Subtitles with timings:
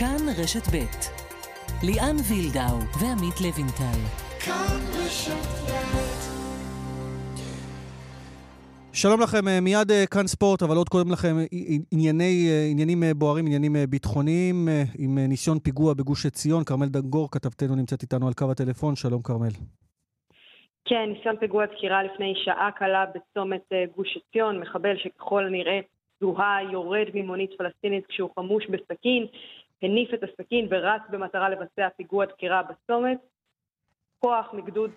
[0.00, 0.76] כאן רשת ב'
[1.86, 3.98] ליאן וילדאו ועמית לוינטל.
[4.44, 5.54] כאן רשת
[8.92, 11.44] שלום לכם, אה, מיד אה, כאן ספורט, אבל עוד קודם לכם אה,
[11.92, 12.32] ענייני,
[12.70, 14.56] עניינים בוערים, עניינים ביטחוניים,
[14.98, 16.64] עם ניסיון פיגוע בגוש עציון.
[16.64, 18.96] כרמל דנגור, כתבתנו, נמצאת איתנו על קו הטלפון.
[18.96, 19.54] שלום, כרמל.
[20.84, 23.66] כן, ניסיון פיגוע דקירה לפני שעה קלה בצומת
[23.96, 24.60] גוש עציון.
[24.60, 25.80] מחבל שככל הנראה
[26.20, 29.26] זוהה יורד ממונית פלסטינית כשהוא חמוש בסכין,
[29.84, 33.18] הניף את הסכין ורץ במטרה לבצע פיגוע דקירה בצומת.
[34.20, 34.90] כוח מגדוד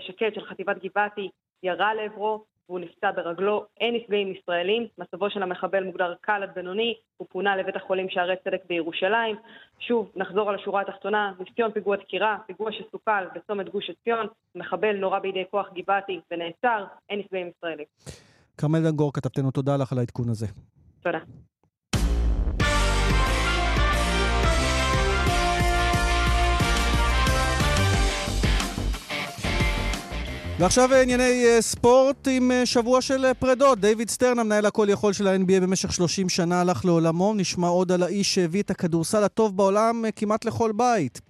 [0.00, 1.28] שקט של חטיבת גבעתי
[1.62, 3.66] ירה לעברו, והוא נפצע ברגלו.
[3.80, 8.34] אין נפגעים ישראלים, מצבו של המחבל מוגדר קל עד בינוני, הוא פונה לבית החולים שערי
[8.44, 9.36] צדק בירושלים.
[9.78, 15.20] שוב, נחזור על השורה התחתונה, ניסיון פיגוע דקירה, פיגוע שסוכל בצומת גוש עציון, מחבל נורה
[15.20, 17.86] בידי כוח גבעתי ונעצר, אין נפגעים ישראלים.
[18.58, 20.46] כרמל דנגור, כתבתנו, תודה לך על העדכון הזה.
[21.02, 21.18] תודה.
[30.58, 33.80] ועכשיו ענייני אה, ספורט עם אה, שבוע של אה, פרדות.
[33.80, 37.34] דיוויד סטרן, המנהל הכל יכול של ה-NBA במשך 30 שנה, הלך לעולמו.
[37.34, 41.20] נשמע עוד על האיש שהביא את הכדורסל הטוב בעולם כמעט לכל בית.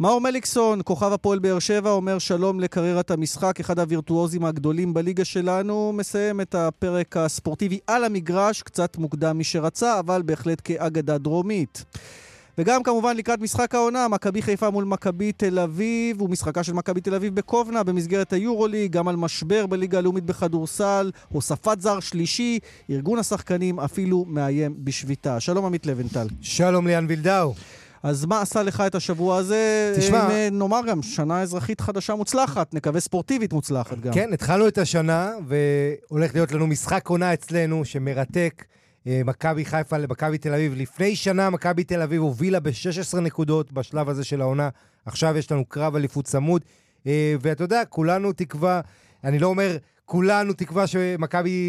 [0.00, 5.92] מאור מליקסון, כוכב הפועל באר שבע, אומר שלום לקריירת המשחק, אחד הווירטואוזים הגדולים בליגה שלנו,
[5.94, 11.84] מסיים את הפרק הספורטיבי על המגרש, קצת מוקדם משרצה, אבל בהחלט כאגדה דרומית.
[12.60, 17.14] וגם כמובן לקראת משחק העונה, מכבי חיפה מול מכבי תל אביב, ומשחקה של מכבי תל
[17.14, 22.58] אביב בקובנה במסגרת היורולי, גם על משבר בליגה הלאומית בכדורסל, הוספת זר שלישי,
[22.90, 25.40] ארגון השחקנים אפילו מאיים בשביתה.
[25.40, 26.26] שלום עמית לבנטל.
[26.40, 27.54] שלום ליאן וילדאו.
[28.02, 29.94] אז מה עשה לך את השבוע הזה?
[29.96, 30.26] תשמע...
[30.26, 34.12] אם, אה, נאמר גם, שנה אזרחית חדשה מוצלחת, נקווה ספורטיבית מוצלחת גם.
[34.12, 38.64] כן, התחלנו את השנה, והולך להיות לנו משחק עונה אצלנו שמרתק.
[39.06, 40.74] אה, מכבי חיפה למכבי תל אביב.
[40.76, 44.68] לפני שנה מכבי תל אביב הובילה ב-16 נקודות בשלב הזה של העונה.
[45.06, 46.64] עכשיו יש לנו קרב אליפות צמוד.
[47.06, 48.80] אה, ואתה יודע, כולנו תקווה,
[49.24, 51.68] אני לא אומר כולנו תקווה שמכבי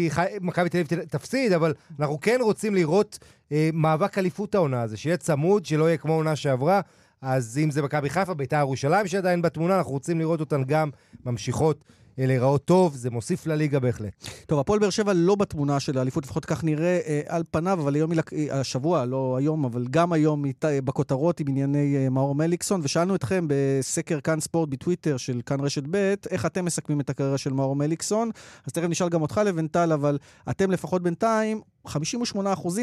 [0.70, 3.18] תל אביב תפסיד, אבל אנחנו כן רוצים לראות
[3.52, 6.80] אה, מאבק אליפות העונה הזה, שיהיה צמוד, שלא יהיה כמו העונה שעברה.
[7.22, 10.90] אז אם זה מכבי חיפה, בית"ר ירושלים שעדיין בתמונה, אנחנו רוצים לראות אותן גם
[11.26, 11.84] ממשיכות
[12.18, 14.28] להיראות טוב, זה מוסיף לליגה בהחלט.
[14.46, 17.94] טוב, הפועל באר שבע לא בתמונה של האליפות, לפחות כך נראה אה, על פניו, אבל
[17.94, 23.14] היום, אה, השבוע, לא היום, אבל גם היום בכותרות עם ענייני אה, מאור מליקסון, ושאלנו
[23.14, 27.52] אתכם בסקר כאן ספורט בטוויטר של כאן רשת ב', איך אתם מסכמים את הקריירה של
[27.52, 28.30] מאור מליקסון.
[28.66, 30.18] אז תכף נשאל גם אותך לבנטל, אבל
[30.50, 31.90] אתם לפחות בינתיים 58%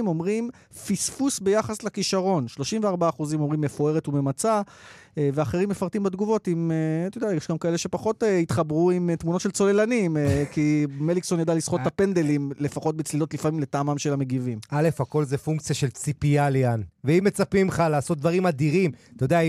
[0.08, 0.50] אומרים
[0.88, 4.62] פספוס ביחס לכישרון, 34% אומרים מפוארת וממצה,
[5.18, 9.16] אה, ואחרים מפרטים בתגובות עם, אה, אתה יודע, יש גם כאלה שפחות אה, התחברו עם
[9.16, 10.18] תמונות של צוללנים,
[10.54, 14.60] כי מליקסון ידע לסחוט את הפנדלים, לפחות בצלילות לפעמים לטעמם של המגיבים.
[14.70, 16.82] א', הכל זה פונקציה של ציפייה, ליאן.
[17.04, 19.40] ואם מצפים לך לעשות דברים אדירים, אתה יודע,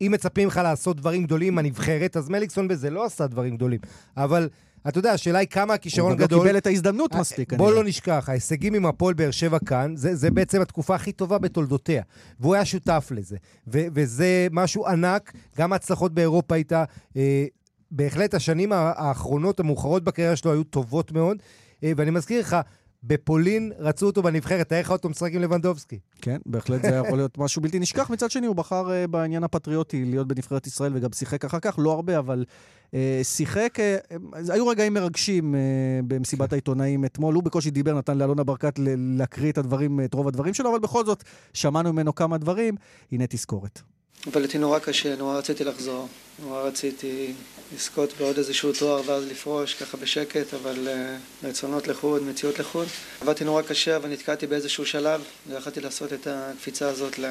[0.00, 3.80] אם מצפים לך לעשות דברים גדולים עם הנבחרת, אז מליקסון בזה לא עשה דברים גדולים.
[4.16, 4.48] אבל...
[4.88, 6.22] אתה יודע, השאלה היא כמה הכישרון גדול...
[6.22, 7.52] הוא גם לא קיבל את ההזדמנות אה, מספיק.
[7.52, 11.38] בוא לא נשכח, ההישגים עם הפועל באר שבע כאן, זה, זה בעצם התקופה הכי טובה
[11.38, 12.02] בתולדותיה.
[12.40, 13.36] והוא היה שותף לזה.
[13.68, 16.84] ו- וזה משהו ענק, גם ההצלחות באירופה הייתה...
[17.16, 17.46] אה,
[17.90, 21.36] בהחלט השנים האחרונות, המאוחרות בקריירה שלו, היו טובות מאוד.
[21.84, 22.56] אה, ואני מזכיר לך,
[23.06, 25.98] בפולין רצו אותו בנבחרת, תאר לך אותו משחק עם לבנדובסקי.
[26.22, 28.10] כן, בהחלט זה יכול להיות משהו בלתי נשכח.
[28.10, 31.92] מצד שני, הוא בחר uh, בעניין הפטריוטי להיות בנבחרת ישראל וגם שיחק אחר כך, לא
[31.92, 32.44] הרבה, אבל
[32.90, 34.16] uh, שיחק, uh,
[34.52, 35.58] היו רגעים מרגשים uh,
[36.06, 37.34] במסיבת העיתונאים אתמול.
[37.34, 41.04] הוא בקושי דיבר, נתן לאלונה ברקת להקריא את הדברים, את רוב הדברים שלו, אבל בכל
[41.04, 42.74] זאת, שמענו ממנו כמה דברים.
[43.12, 43.82] הנה תזכורת.
[44.26, 46.08] אבל הייתי נורא קשה, נורא רציתי לחזור.
[46.42, 47.32] נורא רציתי
[47.74, 52.86] לזכות בעוד איזשהו תואר ואז לפרוש ככה בשקט, אבל uh, רצונות לחוד, מציאות לחוד.
[53.20, 57.24] עבדתי נורא קשה, אבל נתקעתי באיזשהו שלב, לא יכלתי לעשות את הקפיצה הזאת, ל...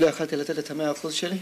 [0.00, 1.38] לא יכלתי לתת את המאה אחוז שלי,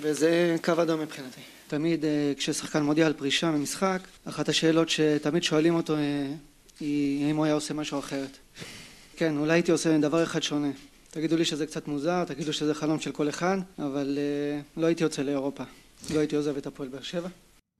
[0.00, 1.40] וזה קו אדום מבחינתי.
[1.68, 5.98] תמיד uh, כששחקן מודיע על פרישה ממשחק, אחת השאלות שתמיד שואלים אותו uh,
[6.80, 8.36] היא האם הוא היה עושה משהו אחרת.
[9.16, 10.70] כן, אולי הייתי עושה דבר אחד שונה.
[11.14, 15.04] תגידו לי שזה קצת מוזר, תגידו שזה חלום של כל אחד, אבל uh, לא הייתי
[15.04, 15.64] יוצא לאירופה.
[16.14, 17.28] לא הייתי עוזב את הפועל באר שבע.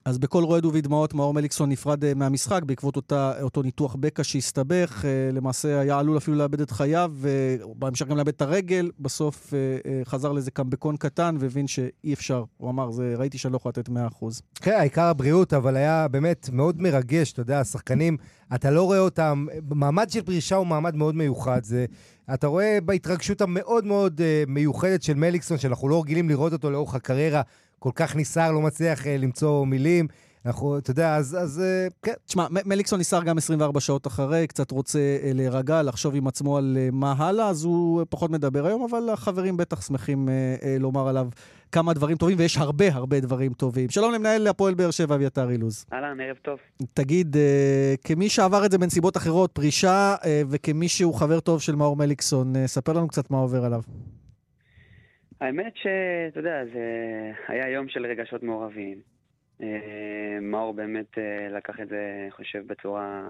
[0.05, 5.05] אז בקול רועד ובדמעות מאור מליקסון נפרד אה, מהמשחק בעקבות אותה, אותו ניתוח בקע שהסתבך.
[5.05, 8.91] אה, למעשה היה עלול אפילו לאבד את חייו, ובהמשך גם לאבד את הרגל.
[8.99, 9.53] בסוף
[10.05, 12.43] חזר לזה קמבקון קטן והבין שאי אפשר.
[12.57, 13.91] הוא אמר, זה, ראיתי שאני לא יכול לתת 100%.
[14.55, 17.31] כן, העיקר הבריאות, אבל היה באמת מאוד מרגש.
[17.31, 18.17] אתה יודע, השחקנים,
[18.55, 21.63] אתה לא רואה אותם, מעמד של פרישה הוא מעמד מאוד מיוחד.
[21.63, 21.85] זה
[22.33, 27.41] אתה רואה בהתרגשות המאוד מאוד מיוחדת של מליקסון, שאנחנו לא רגילים לראות אותו לאורך הקריירה,
[27.83, 30.07] כל כך ניסר, לא מצליח uh, למצוא מילים.
[30.45, 32.13] אנחנו, אתה יודע, אז, אז אה, כן.
[32.25, 36.77] תשמע, מליקסון ניסר גם 24 שעות אחרי, קצת רוצה אה, להירגע, לחשוב עם עצמו על
[36.79, 40.29] אה, מה הלאה, אז הוא פחות מדבר היום, אבל החברים בטח שמחים
[40.79, 41.27] לומר עליו
[41.71, 43.89] כמה דברים טובים, ויש הרבה הרבה דברים טובים.
[43.89, 45.85] שלום למנהל הפועל באר שבע, אביתר אילוז.
[45.93, 46.59] אהלן, ערב טוב.
[46.93, 47.35] תגיד,
[48.03, 50.15] כמי שעבר את זה בנסיבות אחרות, פרישה,
[50.49, 53.81] וכמי שהוא חבר טוב של מאור מליקסון, ספר לנו קצת מה עובר עליו.
[55.43, 56.81] האמת שאתה יודע, זה
[57.47, 58.97] היה יום של רגשות מעורבים.
[59.61, 59.67] אה,
[60.41, 63.21] מאור באמת אה, לקח את זה, חושב, בצורה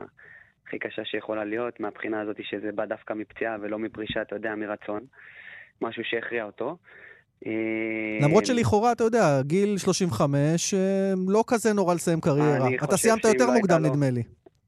[0.67, 4.99] הכי קשה שיכולה להיות, מהבחינה הזאת שזה בא דווקא מפציעה ולא מפרישה, אתה יודע, מרצון.
[5.81, 6.77] משהו שהכריע אותו.
[7.45, 7.51] אה,
[8.21, 10.73] למרות שלכאורה, אתה יודע, גיל 35,
[11.27, 12.67] לא כזה נורא לסיים קריירה.
[12.83, 14.23] אתה סיימת יותר לא מוקדם, נדמה לי.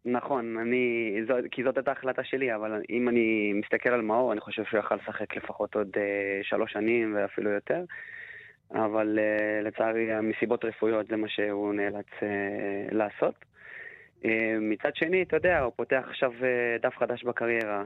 [0.05, 4.41] נכון, אני, זו, כי זאת הייתה החלטה שלי, אבל אם אני מסתכל על מאור, אני
[4.41, 7.83] חושב שהוא יכל לשחק לפחות עוד אה, שלוש שנים ואפילו יותר.
[8.71, 12.23] אבל uh, לצערי, מסיבות רפואיות זה מה שהוא נאלץ uh,
[12.91, 13.35] לעשות.
[14.23, 14.27] Uh,
[14.61, 17.77] מצד שני, אתה יודע, הוא פותח עכשיו uh, דף חדש בקריירה.
[17.79, 17.83] אה,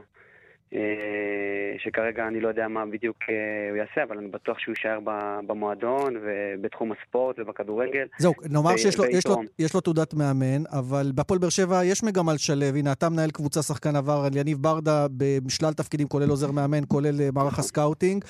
[1.78, 3.34] שכרגע אני לא יודע מה בדיוק אה,
[3.70, 4.98] הוא יעשה, אבל אני בטוח שהוא יישאר
[5.46, 8.06] במועדון ובתחום הספורט ובכדורגל.
[8.18, 12.04] זהו, נאמר שיש לו, יש לו, יש לו תעודת מאמן, אבל בהפועל באר שבע יש
[12.04, 12.76] מגמה לשלב.
[12.76, 15.06] הנה, אתה מנהל קבוצה שחקן עבר על יניב ברדה
[15.46, 18.24] בשלל תפקידים, כולל עוזר מאמן, כולל אה, מערך הסקאוטינג.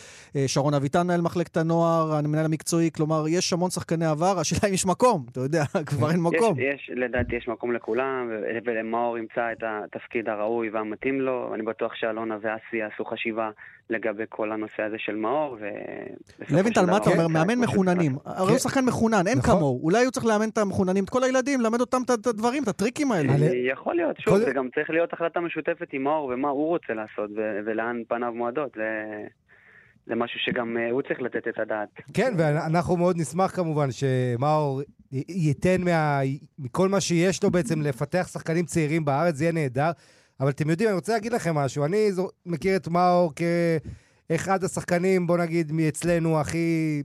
[0.47, 4.87] שרון אביטן מנהל מחלקת הנוער, המנהל המקצועי, כלומר, יש המון שחקני עבר, השאלה אם יש
[4.87, 6.59] מקום, אתה יודע, כבר אין מקום.
[6.59, 8.31] יש, יש, לדעתי יש מקום לכולם,
[8.65, 13.51] ולמאור ימצא את התפקיד הראוי והמתאים לו, אני בטוח שאלון אלונה ואסי יעשו חשיבה
[13.91, 15.65] לגבי כל הנושא הזה של מאור, ו...
[16.51, 17.29] לוינטל, מה אתה אומר?
[17.29, 18.13] מאמן מחוננים.
[18.25, 18.59] הרי הוא כן.
[18.59, 19.57] שחקן מחונן, אין נכון.
[19.57, 19.81] כמוהו.
[19.83, 23.13] אולי הוא צריך לאמן את המחוננים, את כל הילדים, ללמד אותם את הדברים, את הטריקים
[23.13, 23.33] האלה.
[23.73, 27.31] יכול להיות, שוב, זה גם צריך להיות החלטה משותפת עם מאור ומה הוא רוצה לעשות,
[27.67, 28.77] ולאן פניו מועדות.
[30.07, 31.89] זה משהו שגם אה, הוא צריך לתת את הדעת.
[32.15, 34.83] כן, ואנחנו מאוד נשמח כמובן שמאור
[35.29, 36.21] ייתן מה...
[36.59, 39.91] מכל מה שיש לו בעצם לפתח שחקנים צעירים בארץ, זה יהיה נהדר.
[40.41, 41.85] אבל אתם יודעים, אני רוצה להגיד לכם משהו.
[41.85, 43.33] אני זו, מכיר את מאור
[44.29, 47.03] כאחד השחקנים, בוא נגיד, מאצלנו הכי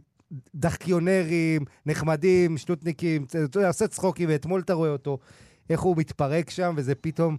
[0.56, 5.18] דחקיונרים, נחמדים, שטותניקים, אתה יודע, עושה צחוקים, ואתמול אתה רואה אותו,
[5.70, 7.38] איך הוא מתפרק שם, וזה פתאום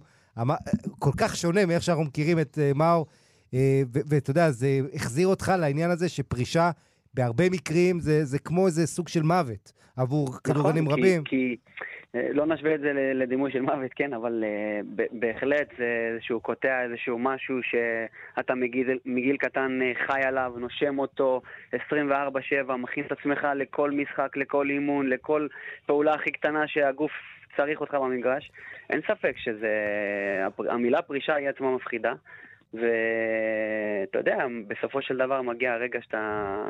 [0.99, 3.05] כל כך שונה מאיך שאנחנו מכירים את uh, מאור.
[3.51, 3.55] Uh,
[3.91, 6.71] ואתה יודע, זה החזיר אותך לעניין הזה שפרישה,
[7.13, 11.23] בהרבה מקרים, זה, זה כמו איזה סוג של מוות עבור נכון, כדורגלנים רבים.
[11.23, 11.55] כי...
[12.15, 16.83] אה, לא נשווה את זה לדימוי של מוות, כן, אבל uh, בהחלט זה איזשהו קוטע
[16.83, 21.41] איזשהו משהו שאתה מגיל, מגיל קטן uh, חי עליו, נושם אותו
[21.73, 21.77] 24-7,
[22.77, 25.47] מכין את עצמך לכל משחק, לכל אימון, לכל
[25.85, 27.11] פעולה הכי קטנה שהגוף
[27.57, 28.51] צריך אותך במגרש.
[28.89, 29.69] אין ספק שזה...
[30.69, 32.13] המילה פרישה היא עצמה מפחידה,
[32.73, 36.63] ואתה יודע, בסופו של דבר מגיע הרגע שאתה...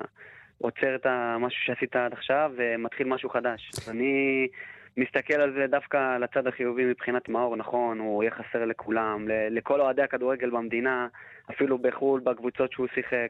[0.57, 3.72] עוצר את המשהו שעשית עד עכשיו ומתחיל משהו חדש.
[3.88, 4.48] אני
[4.98, 9.82] מסתכל על זה דווקא על הצד החיובי מבחינת מאור, נכון, הוא יהיה חסר לכולם, לכל
[9.82, 11.08] אוהדי הכדורגל במדינה,
[11.52, 13.30] אפילו בחו"ל, בקבוצות שהוא שיחק.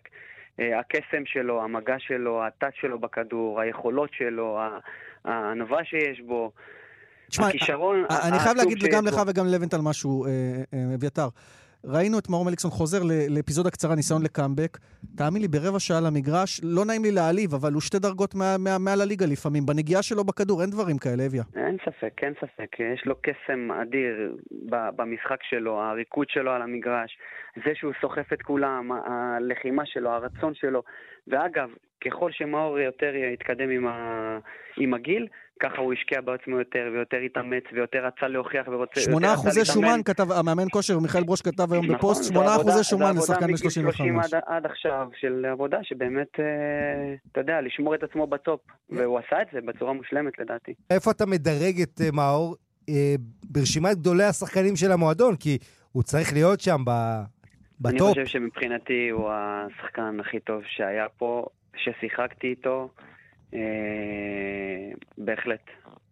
[0.59, 4.59] אה, הקסם שלו, המגע שלו, הטאט שלו בכדור, היכולות שלו,
[5.25, 6.51] הענווה שיש בו.
[7.29, 8.05] תשמע, הכישרון...
[8.09, 10.29] אני חייב להגיד גם לך וגם לבנטל משהו, אה,
[10.73, 11.21] אה, אביתר.
[11.21, 11.27] אה,
[11.95, 12.97] ראינו את מאור מליקסון חוזר
[13.29, 14.77] לאפיזודה קצרה, ניסיון לקאמבק.
[15.17, 18.77] תאמין לי, ברבע שעה למגרש, לא נעים לי להעליב, אבל הוא שתי דרגות מעל מה,
[18.77, 19.65] מה, הליגה לפעמים.
[19.65, 21.43] בנגיעה שלו בכדור, אין דברים כאלה, אביה.
[21.55, 22.79] אין ספק, אין ספק.
[22.79, 24.35] יש לו קסם אדיר
[24.69, 27.17] במשחק שלו, הריקוד שלו על המגרש,
[27.65, 30.83] זה שהוא סוחף את כולם, הלחימה שלו, הרצון שלו.
[31.27, 31.69] ואגב,
[32.05, 34.39] ככל שמאור יותר יתקדם עם, ה...
[34.77, 35.27] עם הגיל,
[35.59, 39.01] ככה הוא השקיע בעצמו יותר, ויותר התאמץ, ויותר רצה להוכיח ורוצה...
[39.01, 43.15] שמונה אחוזי שומן, כתב, המאמן כושר, מיכאל ברוש כתב היום נכון, בפוסט, שמונה אחוזי שומן
[43.17, 43.59] לשחקן ב-35.
[43.69, 46.45] זה עבודה עד, עד עכשיו של עבודה שבאמת, אה,
[47.31, 48.59] אתה יודע, לשמור את עצמו בטופ,
[48.89, 50.73] והוא עשה את זה בצורה מושלמת לדעתי.
[50.89, 52.55] איפה אתה מדרג את אה, מאור
[52.89, 55.35] אה, ברשימת גדולי השחקנים של המועדון?
[55.35, 55.57] כי
[55.91, 56.91] הוא צריך להיות שם ב...
[57.81, 58.01] בטופ.
[58.01, 61.45] אני חושב שמבחינתי הוא השחקן הכי טוב שהיה פה,
[61.75, 62.89] ששיחקתי איתו.
[63.53, 63.59] אה,
[65.17, 65.61] בהחלט.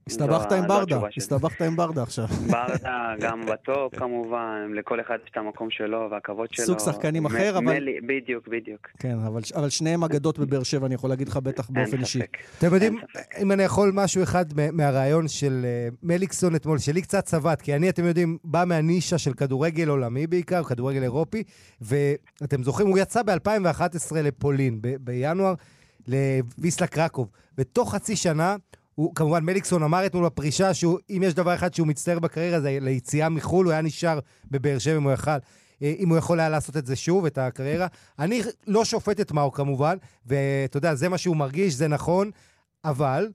[0.08, 2.25] הסתבכת עם ברדה, הסתבכת עם ברדה עכשיו.
[2.27, 6.65] ברדה, גם בטופ כמובן, לכל אחד יש את המקום שלו והכבוד שלו.
[6.65, 7.88] סוג שחקנים אחר, אבל...
[8.08, 8.88] בדיוק, בדיוק.
[9.00, 9.15] כן,
[9.56, 12.20] אבל שניהם אגדות בבאר שבע, אני יכול להגיד לך בטח באופן אישי.
[12.58, 13.00] אתם יודעים,
[13.42, 17.89] אם אני יכול משהו אחד מהרעיון של אה, מליקסון אתמול, שלי קצת צבט, כי אני,
[17.89, 21.44] אתם יודעים, בא מהנישה של כדורגל עולמי בעיקר, כדורגל אירופי,
[21.82, 25.54] ואתם זוכרים, הוא יצא ב-2011 לפולין, בינואר.
[26.07, 27.27] לוויסלה קרקוב.
[27.57, 28.55] ותוך חצי שנה,
[28.95, 33.29] הוא, כמובן, מליקסון אמר אתמול בפרישה שאם יש דבר אחד שהוא מצטער בקריירה זה ליציאה
[33.29, 34.19] מחו"ל, הוא היה נשאר
[34.51, 35.31] בבאר שבע אם הוא יכל.
[35.81, 37.88] אה, אם הוא יכול היה לעשות את זה שוב, את הקריירה.
[38.19, 42.31] אני לא שופט את מאו כמובן, ואתה יודע, זה מה שהוא מרגיש, זה נכון,
[42.85, 43.27] אבל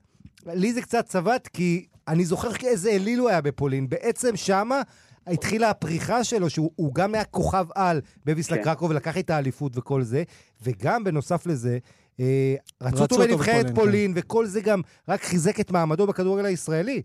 [0.45, 3.89] לי זה קצת צבט, כי אני זוכר איזה אליל הוא היה בפולין.
[3.89, 4.81] בעצם שמה
[5.27, 8.63] התחילה הפריחה שלו, שהוא גם היה כוכב על בביסלה כן.
[8.63, 10.23] קרקו ולקח את האליפות וכל זה,
[10.63, 11.77] וגם בנוסף לזה,
[12.81, 14.19] רצו אותו בנבחרת פולין, כן.
[14.19, 17.01] וכל זה גם רק חיזק את מעמדו בכדורגל הישראלי.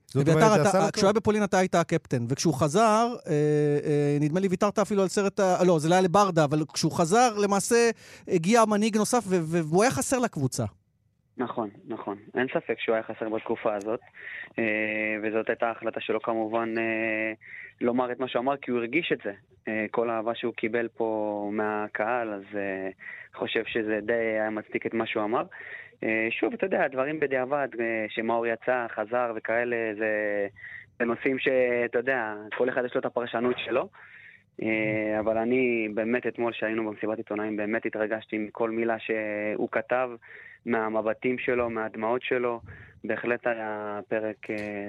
[0.92, 5.08] כשהוא היה בפולין אתה היית הקפטן, וכשהוא חזר, אה, אה, נדמה לי ויתרת אפילו על
[5.08, 7.90] סרט, לא, זה לא היה לברדה, אבל כשהוא חזר, למעשה
[8.28, 10.64] הגיע מנהיג נוסף, והוא היה חסר לקבוצה.
[11.38, 12.18] נכון, נכון.
[12.34, 14.00] אין ספק שהוא היה חסר בתקופה הזאת,
[15.22, 16.74] וזאת הייתה ההחלטה שלו כמובן
[17.80, 19.32] לומר את מה שהוא אמר, כי הוא הרגיש את זה.
[19.90, 22.42] כל האהבה שהוא קיבל פה מהקהל, אז
[23.36, 25.42] חושב שזה די היה מצדיק את מה שהוא אמר.
[26.04, 30.10] אה, שוב, אתה יודע, דברים בדיעבד, אה, שמאור יצא, חזר וכאלה, זה,
[30.98, 33.88] זה נושאים שאתה יודע, כל אחד יש לו את הפרשנות שלו.
[34.62, 40.10] אה, אבל אני באמת אתמול שהיינו במסיבת עיתונאים באמת התרגשתי מכל מילה שהוא כתב,
[40.66, 42.60] מהמבטים שלו, מהדמעות שלו.
[43.04, 44.36] בהחלט היה פרק,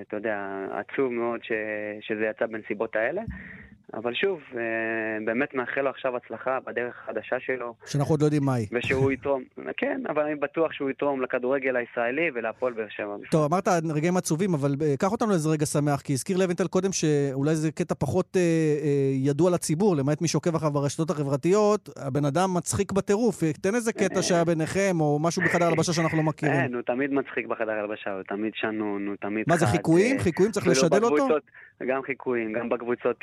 [0.01, 1.51] אתה יודע, עצוב מאוד ש,
[2.01, 3.22] שזה יצא בנסיבות האלה.
[3.94, 4.62] אבל שוב, אה,
[5.25, 7.74] באמת מאחל לו עכשיו הצלחה בדרך החדשה שלו.
[7.86, 8.65] שאנחנו עוד לא יודעים מהי.
[8.72, 9.44] ושהוא יתרום,
[9.77, 13.15] כן, אבל אני בטוח שהוא יתרום לכדורגל הישראלי ולהפועל באר שבע.
[13.32, 16.91] טוב, אמרת רגעים עצובים, אבל אה, קח אותנו לאיזה רגע שמח, כי הזכיר לוינטל קודם
[16.91, 22.25] שאולי זה קטע פחות אה, אה, ידוע לציבור, למעט מי שעוקב אחריו ברשתות החברתיות, הבן
[22.25, 23.44] אדם מצחיק בטירוף.
[23.62, 26.56] תן איזה קטע שהיה ביניכם, או משהו בחדר הלבשה שאנחנו לא מכירים.
[26.56, 30.20] כן, הוא תמיד מצחיק בחדר הלבשה, הוא תמיד שנון, הוא תמיד מה זה, חיקויים?
[30.20, 30.51] חיקויים?
[30.51, 31.27] צריך לשדל אותו?
[31.88, 33.20] גם חיקויים, גם בקבוצות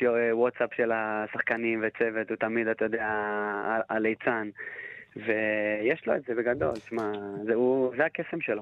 [0.59, 3.07] וואטסאפ של השחקנים וצוות, הוא תמיד, אתה יודע,
[3.89, 4.49] הליצן.
[5.15, 7.11] ויש לו את זה בגדול, תשמע,
[7.45, 7.53] זה,
[7.97, 8.61] זה הקסם שלו.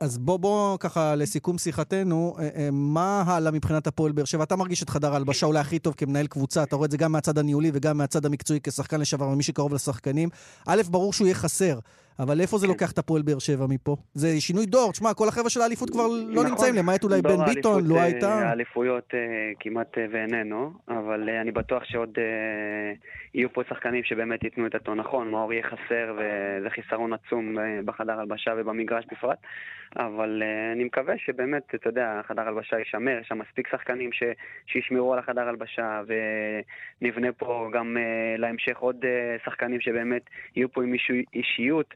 [0.00, 2.36] אז בוא, בוא ככה לסיכום שיחתנו,
[2.72, 4.44] מה הלאה מבחינת הפועל באר שבע?
[4.44, 7.12] אתה מרגיש את חדר ההלבשה אולי הכי טוב כמנהל קבוצה, אתה רואה את זה גם
[7.12, 10.28] מהצד הניהולי וגם מהצד המקצועי כשחקן לשעבר ומי שקרוב לשחקנים.
[10.66, 11.78] א', ברור שהוא יהיה חסר.
[12.18, 12.72] אבל איפה זה כן.
[12.72, 13.96] לוקח את הפועל באר שבע מפה?
[14.14, 16.46] זה שינוי דור, תשמע, כל החבר'ה של האליפות כבר לא נכון.
[16.46, 18.34] נמצאים, למעט אולי בן ביטון, לא הייתה.
[18.34, 19.20] האליפויות אה,
[19.60, 22.18] כמעט אה, ואיננו, אבל אה, אני בטוח שעוד
[23.34, 28.20] יהיו פה שחקנים שבאמת ייתנו את הטון נכון, מאור יהיה חסר וזה חיסרון עצום בחדר
[28.20, 29.38] הלבשה ובמגרש בפרט.
[29.96, 34.22] אבל uh, אני מקווה שבאמת, אתה יודע, חדר הלבשה יישמר, יש שם מספיק שחקנים ש,
[34.66, 36.02] שישמרו על החדר הלבשה,
[37.00, 40.22] ונבנה פה גם uh, להמשך עוד uh, שחקנים שבאמת
[40.56, 40.94] יהיו פה עם
[41.34, 41.94] אישיות,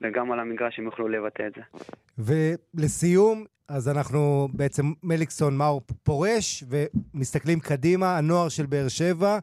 [0.00, 1.62] וגם על המגרש הם יוכלו לבטא את זה.
[2.74, 9.38] ולסיום, אז אנחנו בעצם, מליקסון מאור פורש, ומסתכלים קדימה, הנוער של באר שבע,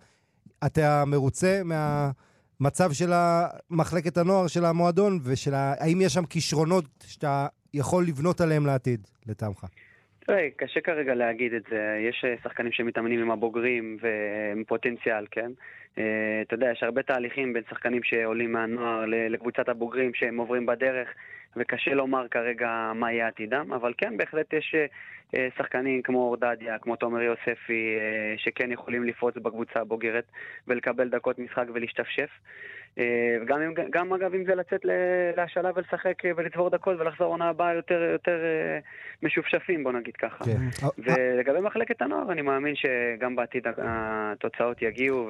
[0.65, 2.11] אתה מרוצה מה...
[2.59, 3.09] מצב של
[3.69, 5.73] מחלקת הנוער של המועדון, ושל ה...
[5.79, 9.65] האם יש שם כישרונות שאתה יכול לבנות עליהם לעתיד, לטעמך?
[10.19, 11.97] תראה, קשה כרגע להגיד את זה.
[12.09, 15.51] יש אה, שחקנים שמתאמנים עם הבוגרים ועם פוטנציאל, כן?
[15.97, 16.03] אה,
[16.41, 21.09] אתה יודע, יש הרבה תהליכים בין שחקנים שעולים מהנוער לקבוצת הבוגרים שהם עוברים בדרך,
[21.57, 24.85] וקשה לומר כרגע מה יהיה עתידם, אבל כן, בהחלט יש אה,
[25.57, 27.97] שחקנים כמו אורדדיה, כמו תומר יוספי,
[28.37, 30.25] שכן יכולים לפרוץ בקבוצה הבוגרת
[30.67, 32.29] ולקבל דקות משחק ולהשתפשף.
[32.99, 34.81] אה, וגם גם אגב אם זה לצאת
[35.37, 38.79] להשאלה ולשחק אה, ולצבור דקות ולחזור עונה הבאה יותר, יותר אה,
[39.23, 40.45] משופשפים, בוא נגיד ככה.
[40.45, 40.87] כן.
[40.97, 45.29] ולגבי מחלקת הנוער, אני מאמין שגם בעתיד התוצאות יגיעו,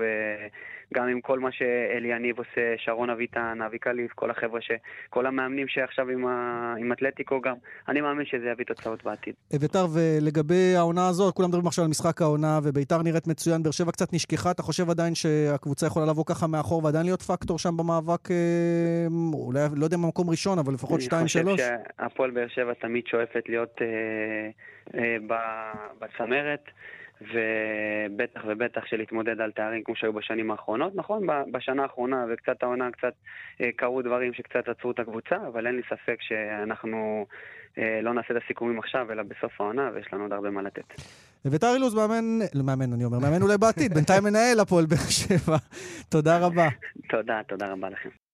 [0.91, 4.71] וגם עם כל מה שאלי יניב עושה, שרון אביטן, אבי קליף, כל החבר'ה, ש...
[5.09, 6.75] כל המאמנים שעכשיו עם, ה...
[6.79, 7.55] עם אתלטיקו גם,
[7.87, 9.33] אני מאמין שזה יביא תוצאות בעתיד.
[9.55, 13.91] אביתר, ולגבי העונה הזאת, כולם מדברים עכשיו על משחק העונה, וביתר נראית מצוין, באר שבע
[13.91, 17.59] קצת נשכחה, אתה חושב עדיין שהקבוצה יכולה לבוא ככה מאחור ועדיין להיות פקטור?
[17.59, 21.15] שם במאבק, אה, אולי, לא יודע מה מקום ראשון, אבל לפחות 2-3?
[21.15, 23.87] אני חושב שהפועל באר שבע תמיד שואפת להיות אה,
[24.99, 25.17] אה,
[25.99, 26.63] בצמרת.
[27.21, 30.95] ובטח ובטח שלהתמודד על תארים כמו שהיו בשנים האחרונות.
[30.95, 33.13] נכון, בשנה האחרונה וקצת העונה, קצת
[33.61, 37.25] אה, קרו דברים שקצת עצרו את הקבוצה, אבל אין לי ספק שאנחנו
[37.77, 40.83] אה, לא נעשה את הסיכומים עכשיו, אלא בסוף העונה, ויש לנו עוד הרבה מה לתת.
[41.47, 45.57] אביתר אילוז מאמן, לא מאמן, אני אומר, מאמן אולי בעתיד, בינתיים מנהל הפועל באר שבע.
[46.09, 46.67] תודה רבה.
[47.09, 48.26] תודה, תודה רבה לכם.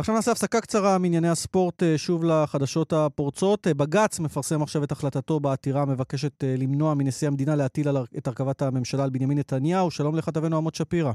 [0.00, 3.66] ועכשיו נעשה הפסקה קצרה מענייני הספורט, אה, שוב לחדשות הפורצות.
[3.66, 7.88] אה, בג"ץ מפרסם עכשיו את החלטתו בעתירה המבקשת אה, למנוע מנשיא המדינה להטיל
[8.18, 9.90] את הרכבת הממשלה על בנימין נתניהו.
[9.90, 11.12] שלום לכתבנו עמוד שפירא.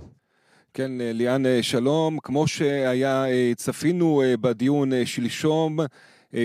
[0.74, 2.20] כן, ליאן, שלום.
[2.24, 3.26] כמו שהיה,
[3.56, 5.80] צפינו בדיון שלשום,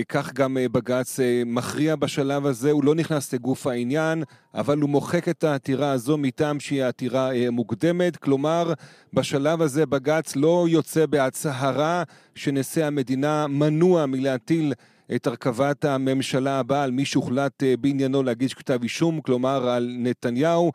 [0.09, 4.89] כך גם אה, בג"ץ אה, מכריע בשלב הזה, הוא לא נכנס לגוף העניין, אבל הוא
[4.89, 8.73] מוחק את העתירה הזו מטעם שהיא עתירה מוקדמת, כלומר,
[9.13, 12.03] בשלב הזה בג"ץ לא יוצא בהצהרה
[12.35, 14.73] שנשיא המדינה מנוע מלהטיל
[15.15, 20.71] את הרכבת הממשלה הבאה על מי שהוחלט בעניינו להגיש כתב אישום, כלומר על נתניהו.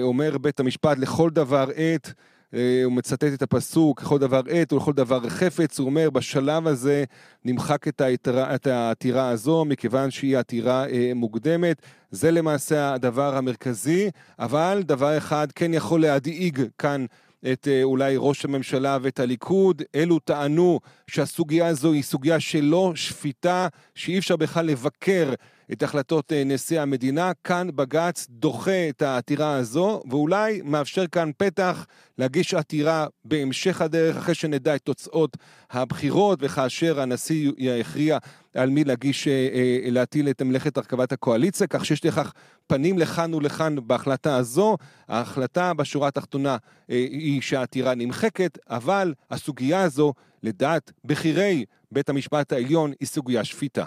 [0.00, 2.12] אומר בית המשפט לכל דבר עת אה,
[2.52, 7.04] הוא מצטט את הפסוק, לכל דבר עת ולכל דבר חפץ, הוא אומר, בשלב הזה
[7.44, 11.82] נמחק את, היתרה, את העתירה הזו, מכיוון שהיא עתירה אה, מוקדמת.
[12.10, 17.06] זה למעשה הדבר המרכזי, אבל דבר אחד כן יכול להדאיג כאן
[17.52, 19.82] את אה, אולי ראש הממשלה ואת הליכוד.
[19.94, 25.32] אלו טענו שהסוגיה הזו היא סוגיה שלא שפיטה, שאי אפשר בכלל לבקר
[25.72, 27.32] את החלטות אה, נשיא המדינה.
[27.44, 31.86] כאן בג"ץ דוחה את העתירה הזו, ואולי מאפשר כאן פתח
[32.18, 35.36] להגיש עתירה בהמשך הדרך, אחרי שנדע את תוצאות
[35.70, 38.18] הבחירות, וכאשר הנשיא יכריע
[38.54, 42.32] על מי להגיש, אה, אה, להטיל את מלאכת הרכבת הקואליציה, כך שיש לכך
[42.66, 44.76] פנים לכאן ולכאן בהחלטה הזו.
[45.08, 46.56] ההחלטה בשורה התחתונה
[46.88, 53.84] היא שהעתירה נמחקת, אבל הסוגיה הזו, לדעת בכירי בית המשפט העליון, היא סוגיה שפיטה.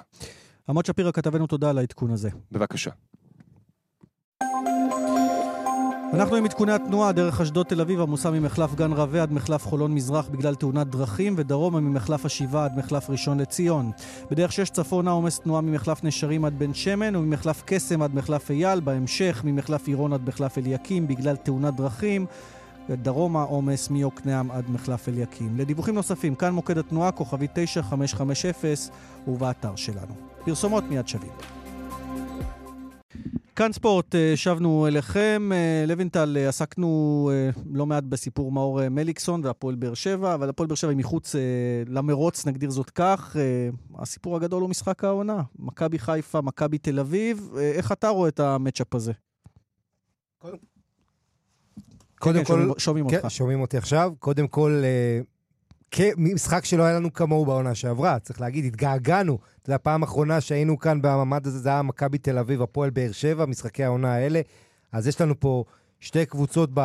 [0.72, 2.30] עמוד שפירא כתבנו תודה על העדכון הזה.
[2.52, 2.92] בבקשה.
[6.14, 9.94] אנחנו עם עדכוני התנועה, דרך אשדוד תל אביב עמוסה ממחלף גן רווה עד מחלף חולון
[9.94, 13.92] מזרח בגלל תאונת דרכים, ודרומה ממחלף השבעה עד מחלף ראשון לציון.
[14.32, 18.80] בדרך שש צפונה עומס תנועה ממחלף נשרים עד בן שמן, וממחלף קסם עד מחלף אייל,
[18.80, 22.26] בהמשך ממחלף עירון עד מחלף אליקים בגלל תאונת דרכים.
[22.90, 25.58] דרומה עומס מיוקנעם עד מחלף אליקים.
[25.58, 28.52] לדיווחים נוספים, כאן מוקד התנועה, כוכבי 9550
[29.28, 30.31] ובאתר שלנו.
[30.46, 31.32] פרסומות מיד שווים.
[33.56, 35.50] כאן ספורט, אה, שבנו אליכם.
[35.54, 37.32] אה, לוינטל, אה, עסקנו
[37.72, 41.36] לא מעט בסיפור מאור מליקסון והפועל באר שבע, אבל הפועל באר שבע היא מחוץ
[41.88, 43.36] למרוץ, נגדיר זאת כך.
[43.96, 45.42] הסיפור הגדול הוא משחק העונה.
[45.60, 47.50] מכבי חיפה, מכבי תל אביב.
[47.58, 49.12] איך אתה רואה את המצ'אפ הזה?
[50.40, 50.58] קודם
[52.20, 52.72] כן, כן, כל...
[52.78, 53.32] שומעים כן, אותך.
[53.32, 54.14] שומעים אותי עכשיו.
[54.20, 54.84] קודם כל,
[56.18, 59.38] משחק שלא היה לנו כמוהו בעונה שעברה, צריך להגיד, התגעגענו.
[59.68, 63.46] יודע, הפעם האחרונה שהיינו כאן במעמד הזה, זה היה מכבי תל אביב, הפועל באר שבע,
[63.46, 64.42] משחקי העונה האלה.
[64.92, 65.64] אז יש לנו פה
[66.00, 66.82] שתי קבוצות ב,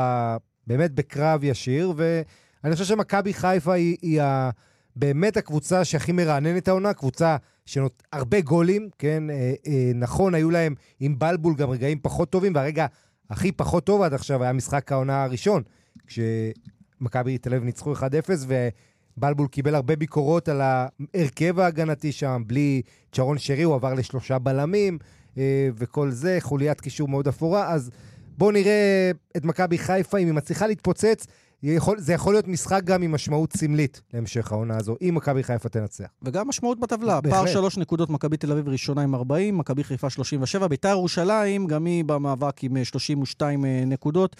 [0.67, 4.51] באמת בקרב ישיר, ואני חושב שמכבי חיפה היא, היא ה,
[4.97, 7.37] באמת הקבוצה שהכי מרעננת העונה, קבוצה
[7.67, 9.31] שנותנת הרבה גולים, כן?
[9.31, 12.87] אה, אה, נכון, היו להם עם בלבול גם רגעים פחות טובים, והרגע
[13.31, 15.63] הכי פחות טוב עד עכשיו היה משחק העונה הראשון,
[16.07, 18.01] כשמכבי תל אביב ניצחו 1-0,
[18.47, 18.69] ו...
[19.17, 22.83] בלבול קיבל הרבה ביקורות על ההרכב ההגנתי שם, בלי
[23.13, 24.99] צ'רון שרי, הוא עבר לשלושה בלמים
[25.39, 27.73] אה, וכל זה, חוליית קישור מאוד אפורה.
[27.73, 27.91] אז
[28.39, 31.27] בואו נראה את מכבי חיפה, אם היא מצליחה להתפוצץ.
[31.63, 35.69] יכול, זה יכול להיות משחק גם עם משמעות סמלית להמשך העונה הזו, אם מכבי חיפה
[35.69, 36.05] תנצח.
[36.23, 37.21] וגם משמעות בטבלה.
[37.21, 37.39] בהחלט.
[37.39, 41.85] פער שלוש נקודות, מכבי תל אביב ראשונה עם 40, מכבי חיפה 37, ביתר ירושלים, גם
[41.85, 44.37] היא במאבק עם 32 אה, נקודות.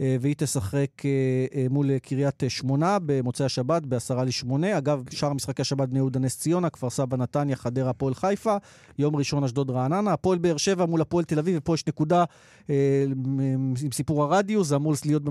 [0.00, 1.10] אה, והיא תשחק אה,
[1.54, 4.78] אה, מול קריית שמונה במוצאי השבת בעשרה לשמונה.
[4.78, 8.56] אגב, שאר משחקי השבת בני יהודה נס ציונה, כפר סבא נתניה, חדרה, הפועל חיפה.
[8.98, 10.12] יום ראשון אשדוד רעננה.
[10.12, 12.24] הפועל באר שבע מול הפועל תל אביב, ופה יש נקודה
[12.68, 15.22] עם סיפור הרדיוס, זה אמור להיות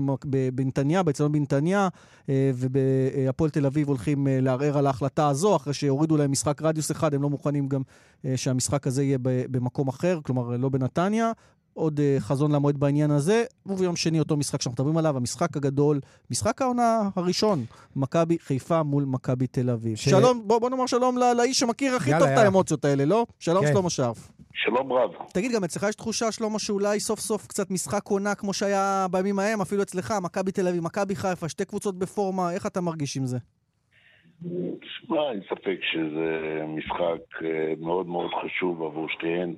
[0.54, 1.88] בנתניה, באצטדיון בנתניה,
[2.28, 7.22] והפועל תל אביב הולכים לערער על ההחלטה הזו, אחרי שהורידו להם משחק רדיוס אחד, הם
[7.22, 7.82] לא מוכנים גם
[8.36, 11.32] שהמשחק הזה יהיה במקום אחר, כלומר לא בנתניה.
[11.74, 16.00] עוד uh, חזון למועד בעניין הזה, וביום שני אותו משחק שאנחנו מדברים עליו, המשחק הגדול,
[16.30, 17.64] משחק העונה הראשון,
[17.96, 19.96] מכבי חיפה מול מכבי תל אביב.
[19.96, 20.08] ש...
[20.08, 22.40] שלום, בוא, בוא נאמר שלום לא, לאיש שמכיר הכי יאללה, טוב יאללה.
[22.40, 23.26] את האמוציות האלה, לא?
[23.38, 23.72] שלום כן.
[23.72, 24.32] שלמה שרף.
[24.52, 25.10] שלום רב.
[25.32, 29.38] תגיד, גם אצלך יש תחושה, שלמה, שאולי סוף סוף קצת משחק עונה כמו שהיה בימים
[29.38, 33.26] ההם, אפילו אצלך, מכבי תל אביב, מכבי חיפה, שתי קבוצות בפורמה, איך אתה מרגיש עם
[33.26, 33.38] זה?
[34.80, 39.54] תשמע, אין ספק שזה משחק אה, מאוד מאוד חשוב עבור שתיהן.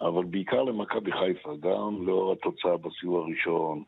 [0.00, 3.82] אבל בעיקר למכבי חיפה, גם לאור התוצאה בסיוע הראשון,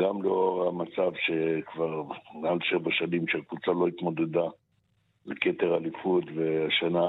[0.00, 2.02] גם לאור המצב שכבר
[2.34, 4.48] מעל שבע שנים שהקבוצה לא התמודדה
[5.26, 7.06] לכתר אליפות, והשנה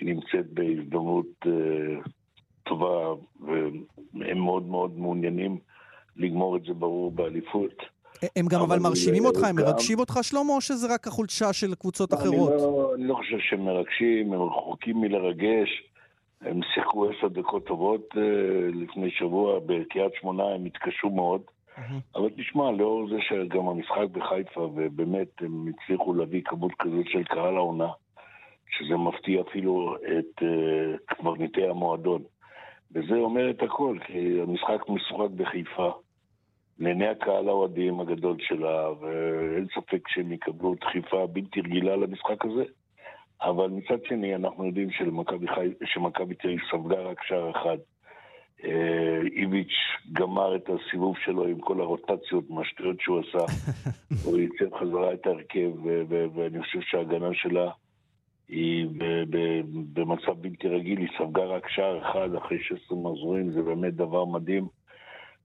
[0.00, 2.08] היא נמצאת בהזדמנות uh,
[2.62, 3.14] טובה,
[4.12, 5.58] והם מאוד מאוד מעוניינים
[6.16, 7.82] לגמור את זה ברור באליפות.
[8.36, 11.74] הם גם אבל, אבל מרשימים אותך, הם מרגשים אותך, שלמה, או שזה רק החולשה של
[11.74, 12.52] קבוצות אחרות?
[12.52, 15.68] אני לא, אני לא חושב שהם מרגשים, הם רחוקים מלרגש.
[16.44, 18.18] הם שיחקו עשר דקות טובות uh,
[18.74, 21.42] לפני שבוע, בקריית שמונה הם התקשו מאוד.
[21.42, 21.80] Mm-hmm.
[22.16, 27.56] אבל תשמע, לאור זה שגם המשחק בחיפה, ובאמת הם הצליחו להביא כמות כזאת של קהל
[27.56, 27.88] העונה,
[28.70, 32.22] שזה מפתיע אפילו את uh, קברניטי המועדון.
[32.92, 35.92] וזה אומר את הכל, כי המשחק משוחק בחיפה,
[36.78, 42.64] לעיני הקהל האוהדים הגדול שלה, ואין ספק שהם יקבלו דחיפה בלתי רגילה למשחק הזה.
[43.42, 44.88] אבל מצד שני, אנחנו יודעים
[45.84, 47.76] שמכבי תל אביב ספגה רק שער אחד.
[48.64, 49.74] אה, איביץ'
[50.12, 53.44] גמר את הסיבוב שלו עם כל הרוטציות, מהשטויות שהוא עשה.
[54.24, 55.70] הוא ייצר חזרה את ההרכב,
[56.34, 57.70] ואני חושב שההגנה שלה
[58.48, 58.86] היא
[59.92, 64.68] במצב בלתי רגיל, היא ספגה רק שער אחד אחרי 16 מחזורים, זה באמת דבר מדהים.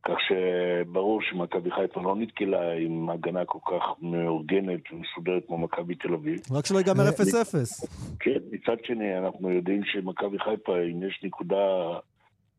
[0.03, 6.13] כך שברור שמכבי חיפה לא נתקלה עם הגנה כל כך מאורגנת ומסודרת כמו מכבי תל
[6.13, 6.39] אביב.
[6.51, 7.87] רק שלא ייגמר 0-0.
[8.19, 11.57] כן, מצד שני, אנחנו יודעים שמכבי חיפה, אם יש נקודה,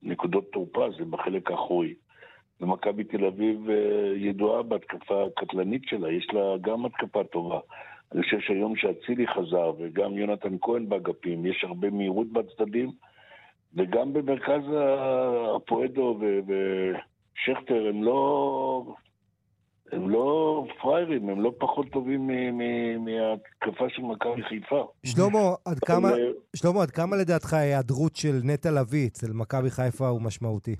[0.02, 1.94] נקודות תורפה, זה בחלק האחורי.
[2.60, 7.58] ומכבי תל אביב אה, ידועה בהתקפה הקטלנית שלה, יש לה גם התקפה טובה.
[8.14, 12.90] אני חושב שהיום שאצילי חזר, וגם יונתן כהן באגפים, יש הרבה מהירות בצדדים,
[13.74, 14.62] וגם במרכז
[15.56, 16.18] הפואדו
[17.40, 18.94] ושכטר הם לא...
[19.92, 22.30] הם לא פראיירים, הם לא פחות טובים
[22.98, 24.88] מהתקפה של מכבי חיפה.
[25.06, 26.08] שלמה, עד כמה,
[26.56, 30.76] שלמה, עד כמה לדעתך ההיעדרות של נטע לביא אצל מכבי חיפה הוא משמעותי?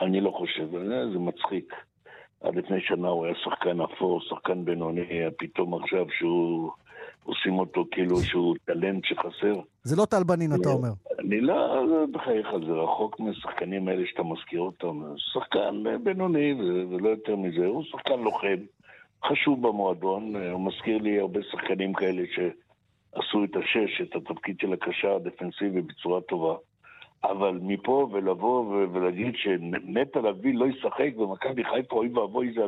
[0.00, 0.70] אני לא חושב,
[1.12, 1.74] זה מצחיק.
[2.40, 6.70] עד לפני שנה הוא היה שחקן אפור, שחקן בינוני, פתאום עכשיו שהוא...
[7.26, 9.60] עושים אותו כאילו שהוא טלנט שחסר.
[9.82, 10.88] זה לא טל בנין, אתה אומר.
[11.18, 15.02] אני לא, בחייך, זה רחוק מהשחקנים האלה שאתה מזכיר אותם.
[15.16, 16.54] שחקן בינוני
[16.90, 18.56] ולא יותר מזה, הוא שחקן לוחם,
[19.24, 25.16] חשוב במועדון, הוא מזכיר לי הרבה שחקנים כאלה שעשו את השש, את התפקיד של הקשר
[25.16, 26.54] הדפנסיבי בצורה טובה.
[27.24, 32.60] אבל מפה ולבוא ולהגיד שנטע לביא לא ישחק ומכבי חיפה אוי ואבוי זה...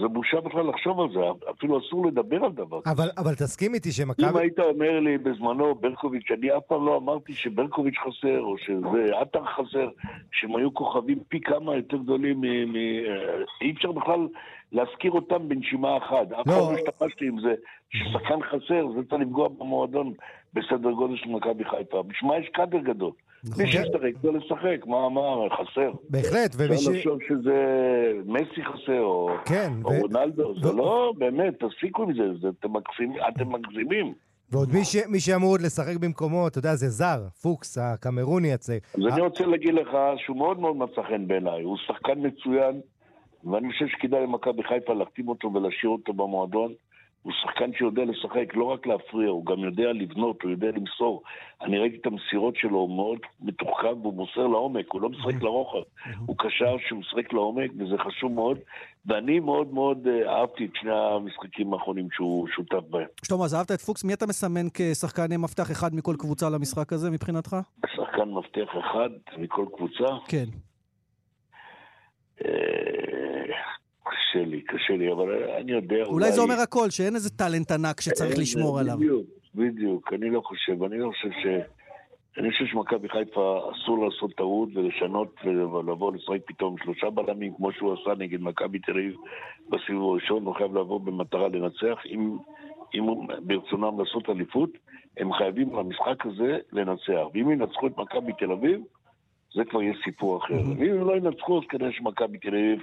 [0.00, 2.94] זה בושה בכלל לחשוב על זה, אפילו אסור לדבר על דבר כזה.
[2.94, 4.28] אבל, אבל תסכים איתי שמכבי...
[4.28, 9.16] אם היית אומר לי בזמנו, ברקוביץ', אני אף פעם לא אמרתי שברקוביץ' חסר, או שזה
[9.20, 9.88] עטר חסר,
[10.32, 12.72] שהם היו כוכבים פי כמה יותר גדולים מ...
[12.72, 12.76] מ...
[13.60, 14.28] אי אפשר בכלל
[14.72, 16.32] להזכיר אותם בנשימה אחת.
[16.32, 17.54] אף פעם לא השתמשתי עם זה,
[17.90, 20.12] ששחקן חסר, זה צריך לפגוע במועדון
[20.54, 22.02] בסדר גודל של מכבי חיפה.
[22.02, 23.10] בשביל מה יש קאדר גדול?
[23.50, 23.64] נכון.
[23.64, 25.92] מי שישחק, לא לשחק, מה, מה, חסר.
[26.10, 26.88] בהחלט, ומי ש...
[26.88, 27.54] אפשר לחשוב שזה
[28.26, 30.00] מסי חסר, או, כן, או ו...
[30.00, 30.60] רונלדו, ו...
[30.62, 32.48] זה לא, באמת, תפסיקו עם זה, זה
[33.28, 34.14] אתם מגזימים.
[34.52, 34.96] ועוד מי, ש...
[35.08, 38.80] מי שאמור עוד לשחק במקומו, אתה יודע, זה זר, פוקס, הקמרוני הצעיר.
[38.94, 42.80] אז אני רוצה להגיד לך שהוא מאוד מאוד מצא חן בעיניי, הוא שחקן מצוין,
[43.44, 46.72] ואני חושב שכדאי למכבי חיפה להחתים אותו ולהשאיר אותו במועדון.
[47.26, 51.22] הוא שחקן שיודע לשחק, לא רק להפריע, הוא גם יודע לבנות, הוא יודע למסור.
[51.60, 55.82] אני ראיתי את המסירות שלו, הוא מאוד מתוחכם והוא מוסר לעומק, הוא לא משחק לרוחב.
[56.26, 58.58] הוא קשר שהוא משחק לעומק, וזה חשוב מאוד.
[59.06, 63.06] ואני מאוד מאוד אה, אהבתי את שני המשחקים האחרונים שהוא שותף בהם.
[63.24, 67.10] שלמה, אז אהבת את פוקס, מי אתה מסמן כשחקן מפתח אחד מכל קבוצה למשחק הזה
[67.10, 67.56] מבחינתך?
[67.96, 70.06] שחקן מפתח אחד מכל קבוצה?
[70.28, 70.46] כן.
[74.06, 76.08] אה, קשה לי, קשה לי, אבל אני יודע, אולי...
[76.08, 78.96] אולי זה אומר הכל, שאין איזה טאלנט ענק שצריך לשמור עליו.
[78.96, 81.46] בדיוק, בדיוק, אני לא חושב, אני לא חושב ש...
[82.38, 87.92] אני חושב שמכבי חיפה אסור לעשות טעות ולשנות ולבוא לשחק פתאום שלושה בלמים כמו שהוא
[87.92, 89.14] עשה נגד מכבי תל אביב
[89.68, 91.98] בסיבוב הראשון, הוא חייב לבוא במטרה לנצח.
[92.06, 92.36] אם,
[92.94, 93.06] אם
[93.42, 94.70] ברצונם לעשות אליפות,
[95.16, 97.26] הם חייבים במשחק הזה לנצח.
[97.34, 98.80] ואם ינצחו את מכבי תל אביב,
[99.54, 100.60] זה כבר יהיה סיפור אחר.
[100.78, 102.82] ואם לא ינצחו, אז כנראה שמכבי תל אביב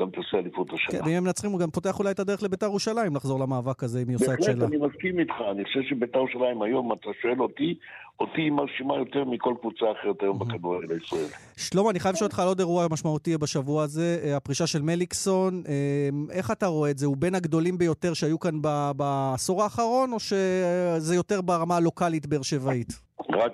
[0.00, 0.98] גם תעשה אליפות השנה.
[0.98, 4.02] כן, ואם הם מנצחים, הוא גם פותח אולי את הדרך לביתר ירושלים לחזור למאבק הזה,
[4.02, 4.54] אם היא עושה את שלה.
[4.54, 5.34] בהחלט, אני מסכים איתך.
[5.50, 7.74] אני חושב שביתר ירושלים היום, אתה שואל אותי,
[8.20, 11.26] אותי היא מרשימה יותר מכל קבוצה אחרת היום בכדורגל הישראלי.
[11.56, 15.62] שלמה, אני חייב לשאול אותך על עוד אירוע משמעותי בשבוע הזה, אה, הפרישה של מליקסון.
[15.68, 17.06] אה, איך אתה רואה את זה?
[17.06, 18.54] הוא בין הגדולים ביותר שהיו כאן
[18.96, 22.88] בעשור האחרון, או שזה יותר ברמה הלוקאלית באר שבעית?
[23.30, 23.52] רק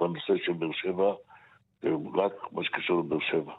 [0.00, 1.12] בנושא של באר שבע.
[2.14, 3.52] רק מה שקשור לבאר שבע.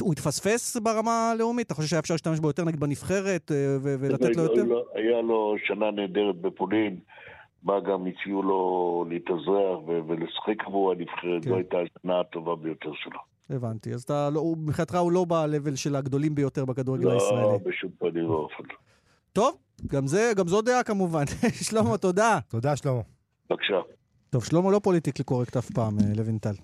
[0.00, 1.66] הוא התפספס ברמה הלאומית?
[1.66, 4.64] אתה חושב שהיה אפשר להשתמש בו יותר נגד בנבחרת אה, ולתת לו יותר?
[4.94, 6.98] היה לו שנה נהדרת בפולין,
[7.62, 11.54] בה גם הציעו לו להתאזרח ולשחק עבור הנבחרת, זו כן.
[11.54, 13.18] הייתה השנה הטובה ביותר שלו.
[13.50, 17.42] הבנתי, אז לא, מבחינתך הוא לא ב-level של הגדולים ביותר בכדורגל לא, הישראלי.
[17.42, 18.48] לא, בשום פנים לא.
[19.32, 21.24] טוב, גם, זה, גם זו דעה כמובן.
[21.68, 22.38] שלמה, תודה.
[22.48, 23.00] תודה, שלמה.
[23.50, 23.80] בבקשה.
[24.30, 26.54] טוב, שלמה לא פוליטיקלי קורקט אף פעם, אה, לוינטל.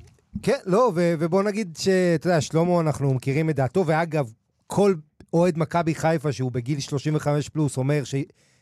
[0.42, 4.32] כן, לא, ו- ובוא נגיד שאתה יודע, שלמה, אנחנו מכירים את דעתו, ואגב,
[4.66, 4.94] כל
[5.32, 8.14] אוהד מכבי חיפה שהוא בגיל 35 פלוס אומר ש...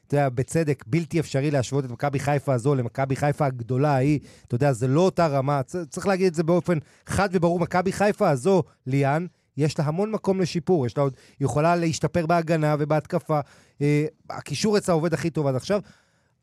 [0.07, 4.21] אתה יודע, בצדק, בלתי אפשרי להשוות את מכבי חיפה הזו למכבי חיפה הגדולה ההיא.
[4.47, 5.61] אתה יודע, זה לא אותה רמה.
[5.63, 7.61] צריך להגיד את זה באופן חד וברור.
[7.61, 10.87] מכבי חיפה הזו, ליאן, יש לה המון מקום לשיפור.
[10.87, 13.41] יש לה עוד, היא יכולה להשתפר בהגנה ובהתקפה.
[13.81, 15.81] אה, הקישור אצלה עובד הכי טוב עד עכשיו.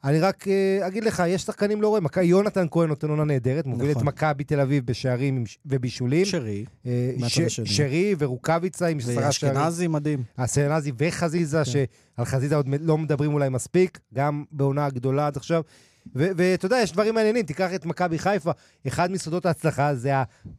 [0.03, 2.05] אני רק uh, אגיד לך, יש שחקנים לא רואים.
[2.23, 4.01] יונתן כהן נותן עונה נהדרת, מוביל נכון.
[4.01, 6.25] את מכבי תל אביב בשערים ובישולים.
[6.25, 6.89] שרי, uh,
[7.27, 9.57] ש- שרי ורוקאביצה עם עשרה שערים.
[9.57, 10.23] ואשכנזי מדהים.
[10.35, 11.71] אשכנזי וחזיזה, כן.
[11.71, 15.61] שעל חזיזה עוד לא מדברים אולי מספיק, גם בעונה הגדולה עד עכשיו.
[16.15, 18.51] ואתה יודע, יש דברים מעניינים, תיקח את מכבי חיפה,
[18.87, 20.11] אחד מסודות ההצלחה זה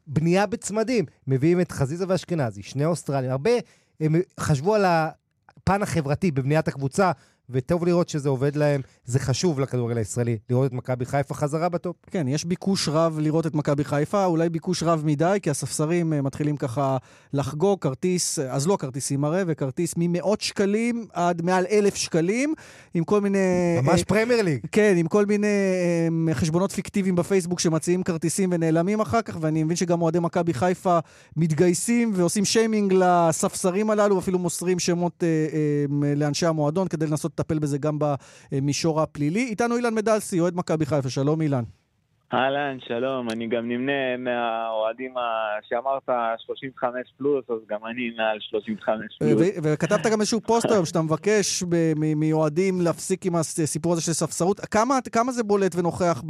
[0.06, 1.04] הבנייה בצמדים.
[1.26, 3.30] מביאים את חזיזה ואשכנזי, שני אוסטרלים.
[3.30, 3.50] הרבה
[4.00, 7.12] הם חשבו על הפן החברתי בבניית הקבוצה,
[7.50, 8.80] וטוב לראות שזה עובד להם.
[9.04, 11.96] זה חשוב לכדורגל הישראלי, לראות את מכבי חיפה חזרה בטופ.
[12.10, 16.22] כן, יש ביקוש רב לראות את מכבי חיפה, אולי ביקוש רב מדי, כי הספסרים אה,
[16.22, 16.96] מתחילים ככה
[17.32, 22.54] לחגוג כרטיס, אה, אז לא כרטיסים הרי, וכרטיס ממאות שקלים עד מעל אלף שקלים,
[22.94, 23.38] עם כל מיני...
[23.82, 24.60] ממש אה, פרמייר ליג.
[24.72, 25.46] כן, עם כל מיני
[26.28, 30.98] אה, חשבונות פיקטיביים בפייסבוק שמציעים כרטיסים ונעלמים אחר כך, ואני מבין שגם אוהדי מכבי חיפה
[31.36, 37.58] מתגייסים ועושים שיימינג לספסרים הללו, אפילו מוסרים שמות אה, אה, לאנשי המועדון כדי לנסות לטפל
[37.58, 37.98] בזה גם
[38.52, 39.46] במישור הפלילי.
[39.50, 41.64] איתנו אילן מדלסי, אוהד מכבי חיפה, שלום אילן.
[42.34, 45.14] אהלן, שלום, אני גם נמנה מהאוהדים
[45.68, 49.32] שאמרת 35 פלוס, אז גם אני מעל 35 פלוס.
[49.62, 51.62] וכתבת גם איזשהו פוסט היום שאתה מבקש
[52.16, 54.60] מאוהדים להפסיק עם הסיפור הזה של ספסרות.
[54.60, 56.22] כמה, כמה זה בולט ונוכח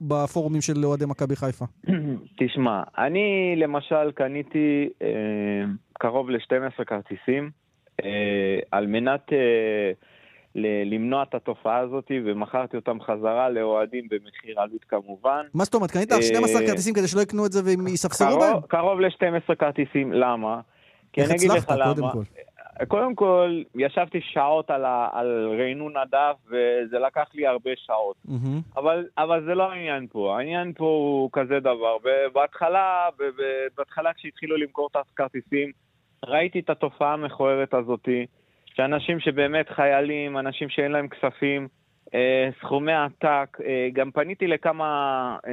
[0.00, 1.64] בפורומים של אוהדי מכבי חיפה?
[2.38, 5.08] תשמע, אני למשל קניתי אה,
[5.92, 7.50] קרוב ל-12 כרטיסים
[8.04, 9.32] אה, על מנת...
[9.32, 9.92] אה,
[10.54, 15.46] למנוע את התופעה הזאת, ומכרתי אותם חזרה לאוהדים במחיר עלות כמובן.
[15.54, 15.90] מה זאת אומרת?
[15.90, 18.60] קנית 12 אה, כרטיסים כדי שלא יקנו את זה והם יספסרו בהם?
[18.68, 20.60] קרוב ל-12 כרטיסים, למה?
[21.12, 22.12] כי אני אגיד לך למה.
[22.88, 28.16] קודם כל, ישבתי שעות על, ה, על רענון הדף, וזה לקח לי הרבה שעות.
[28.26, 28.76] Mm-hmm.
[28.76, 30.38] אבל, אבל זה לא העניין פה.
[30.38, 31.96] העניין פה הוא כזה דבר.
[32.04, 33.08] ובהתחלה,
[33.76, 35.72] בהתחלה כשהתחילו למכור את הכרטיסים,
[36.24, 38.26] ראיתי את התופעה המכוערת הזאתי.
[38.76, 41.68] שאנשים שבאמת חיילים, אנשים שאין להם כספים,
[42.14, 45.52] אה, סכומי עתק, אה, גם פניתי לכמה אה,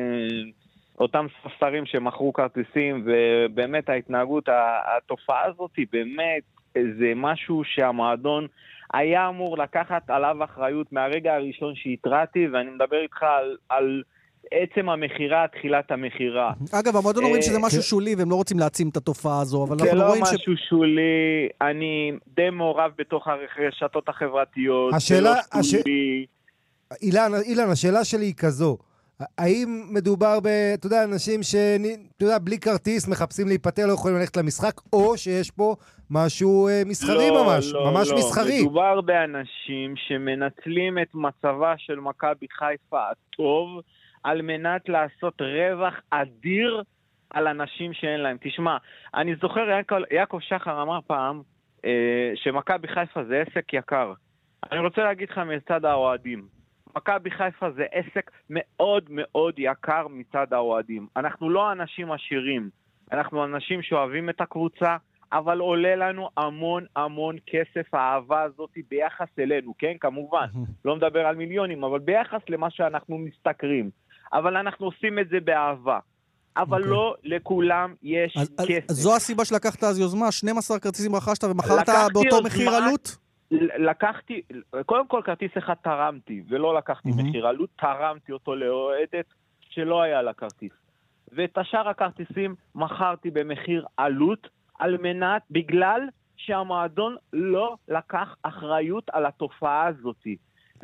[0.99, 4.49] אותם ספסרים שמכרו כרטיסים, ובאמת ההתנהגות,
[4.97, 8.47] התופעה הזאת היא באמת, זה משהו שהמועדון
[8.93, 13.58] היה אמור לקחת עליו אחריות מהרגע הראשון שהתרעתי, ואני מדבר איתך על...
[13.69, 14.03] על
[14.52, 16.54] עצם המכירה, תחילת המכירה.
[16.72, 19.98] אגב, המועדון אומרים שזה משהו שולי והם לא רוצים להעצים את התופעה הזו, אבל אנחנו
[19.98, 20.28] לא רואים ש...
[20.28, 26.26] זה לא משהו שולי, אני די מעורב בתוך הרשתות החברתיות, השאלה, זה לא שולי.
[27.02, 28.78] אילן, אילן, השאלה שלי היא כזו.
[29.38, 30.48] האם מדובר ב...
[30.48, 31.56] אתה יודע, אנשים ש...
[32.18, 35.76] אתה יודע, בלי כרטיס מחפשים להיפטר, לא יכולים ללכת למשחק, או שיש פה
[36.10, 38.18] משהו אה, מסחרי לא, ממש, לא, ממש לא.
[38.18, 38.62] מסחרי.
[38.62, 43.82] מדובר באנשים שמנצלים את מצבה של מכבי חיפה הטוב,
[44.23, 46.84] על מנת לעשות רווח אדיר
[47.29, 48.38] על אנשים שאין להם.
[48.41, 48.77] תשמע,
[49.13, 51.41] אני זוכר, יעקב, יעקב שחר אמר פעם
[51.86, 54.13] אה, שמכבי חיפה זה עסק יקר.
[54.71, 56.47] אני רוצה להגיד לך מצד האוהדים,
[56.95, 61.08] מכבי חיפה זה עסק מאוד מאוד יקר מצד האוהדים.
[61.17, 62.69] אנחנו לא אנשים עשירים,
[63.12, 64.97] אנחנו אנשים שאוהבים את הקבוצה,
[65.32, 69.93] אבל עולה לנו המון המון כסף האהבה הזאת ביחס אלינו, כן?
[69.99, 70.45] כמובן,
[70.86, 73.89] לא מדבר על מיליונים, אבל ביחס למה שאנחנו משתכרים.
[74.34, 76.00] אבל אנחנו עושים את זה באהבה.
[76.58, 76.86] אבל okay.
[76.86, 76.92] אוקיי.
[76.92, 78.89] לא לכולם יש אז, כסף.
[78.89, 83.18] אז זו הסיבה שלקחת אז יוזמה, 12 כרטיסים רכשת ומכרת באותו יוזמה, מחיר עלות?
[83.78, 84.42] לקחתי,
[84.86, 87.24] קודם כל כרטיס אחד תרמתי, ולא לקחתי mm-hmm.
[87.24, 89.26] מחיר עלות, תרמתי אותו לאוהדת
[89.70, 90.72] שלא היה לה כרטיס.
[91.32, 94.48] ואת השאר הכרטיסים מכרתי במחיר עלות,
[94.80, 96.02] על מנת, בגלל
[96.38, 100.28] שהמועדון לא לקח אחריות על התופעה הזאת.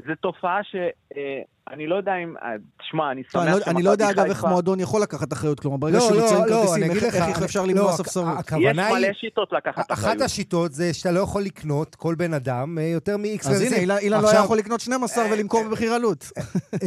[0.08, 0.75] זו תופעה ש...
[1.17, 1.41] אה,
[1.73, 2.36] אני לא יודע אם...
[2.43, 2.49] אה,
[2.80, 3.71] תשמע, אני שמח שמכבי חיפה...
[3.71, 5.60] אני לא יודע, אגב, איך מועדון יכול לקחת אחריות.
[5.60, 8.28] כלומר, ברגע שהוא יוצא עם כרטיסים, איך אפשר למנוע לא, ספסרות?
[8.60, 10.15] יש מלא שיטות לקחת אחריות.
[10.15, 13.97] אחת השיטות זה שאתה לא יכול לקנות כל בן אדם אה, יותר מ-X אז הנה,
[13.97, 16.32] אילן לא היה יכול לקנות 12 ולמכור במחיר עלות.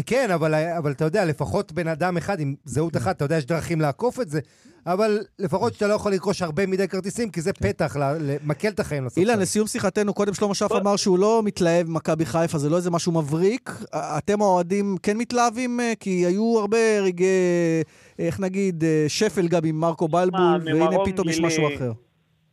[0.07, 3.81] כן, אבל אתה יודע, לפחות בן אדם אחד עם זהות אחת, אתה יודע, יש דרכים
[3.81, 4.41] לעקוף את זה.
[4.87, 7.69] אבל לפחות שאתה לא יכול לרכוש הרבה מדי כרטיסים, כי זה כן.
[7.69, 9.21] פתח למקל את החיים לספסל.
[9.21, 12.91] אילן, לסיום שיחתנו, קודם שלמה שף אמר שהוא לא מתלהב ממכבי חיפה, זה לא איזה
[12.91, 13.71] משהו מבריק.
[13.95, 14.41] אתם
[14.73, 15.81] האוהדים כן מתלהבים?
[15.81, 17.83] אה, כי היו הרבה רגעי,
[18.19, 21.91] איך נגיד, אה, שפל גם עם מרקו בלבול, והנה פתאום יש משהו אחר.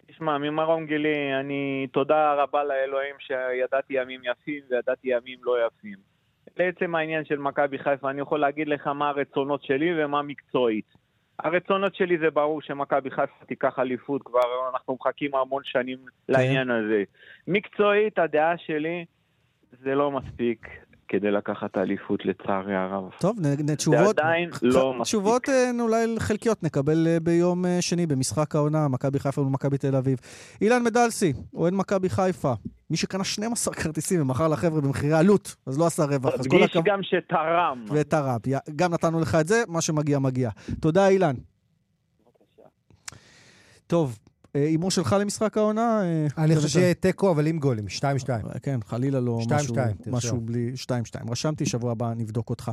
[0.08, 5.95] תשמע, ממרום גילי, אני תודה רבה לאלוהים שידעתי ימים יפים וידעתי ימים לא יפים.
[6.58, 10.86] לעצם העניין של מכבי חיפה, אני יכול להגיד לך מה הרצונות שלי ומה מקצועית.
[11.39, 16.34] הרצונות שלי זה ברור שמכבי חיפה תיקח אליפות, כבר אנחנו מחכים המון שנים כן.
[16.34, 17.04] לעניין הזה.
[17.47, 19.06] מקצועית, הדעה שלי,
[19.84, 20.67] זה לא מספיק.
[21.08, 23.04] כדי לקחת אליפות, לצערי הרב.
[23.20, 23.38] טוב,
[23.78, 24.15] תשובות...
[24.15, 25.02] זה עדיין לא מספיק.
[25.02, 29.96] תשובות אה, אולי חלקיות נקבל אה, ביום אה, שני במשחק העונה, מכבי חיפה ומכבי תל
[29.96, 30.20] אביב.
[30.62, 32.54] אילן מדלסי, אוהד מכבי חיפה.
[32.89, 36.34] מי שקנה 12 כרטיסים ומכר לחבר'ה במחירי עלות, אז לא עשה רווח.
[36.34, 36.86] אז כל הכבוד...
[36.86, 37.86] גם שתרם.
[37.89, 38.38] ותרם.
[38.76, 40.50] גם נתנו לך את זה, מה שמגיע מגיע.
[40.80, 41.36] תודה, אילן.
[43.88, 44.25] טוב, אה,
[44.56, 46.02] הימור שלך למשחק העונה?
[46.04, 48.04] אה, אני חושב שיהיה תיקו, אבל עם גולים, 2-2.
[48.30, 49.39] אה, כן, חלילה לא
[50.08, 51.32] משהו בלי 2-2.
[51.32, 52.72] רשמתי, שבוע הבא נבדוק אותך.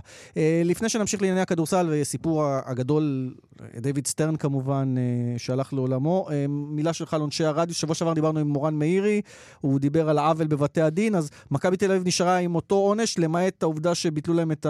[0.64, 3.34] לפני שנמשיך לענייני הכדורסל וסיפור הגדול
[3.80, 6.28] דיוויד סטרן כמובן, אה, שהלך לעולמו.
[6.30, 9.20] אה, מילה שלך על עונשי הרדיוס, שבוע שעבר דיברנו עם מורן מאירי,
[9.60, 13.62] הוא דיבר על העוול בבתי הדין, אז מכבי תל אביב נשארה עם אותו עונש, למעט
[13.62, 14.66] העובדה שביטלו להם את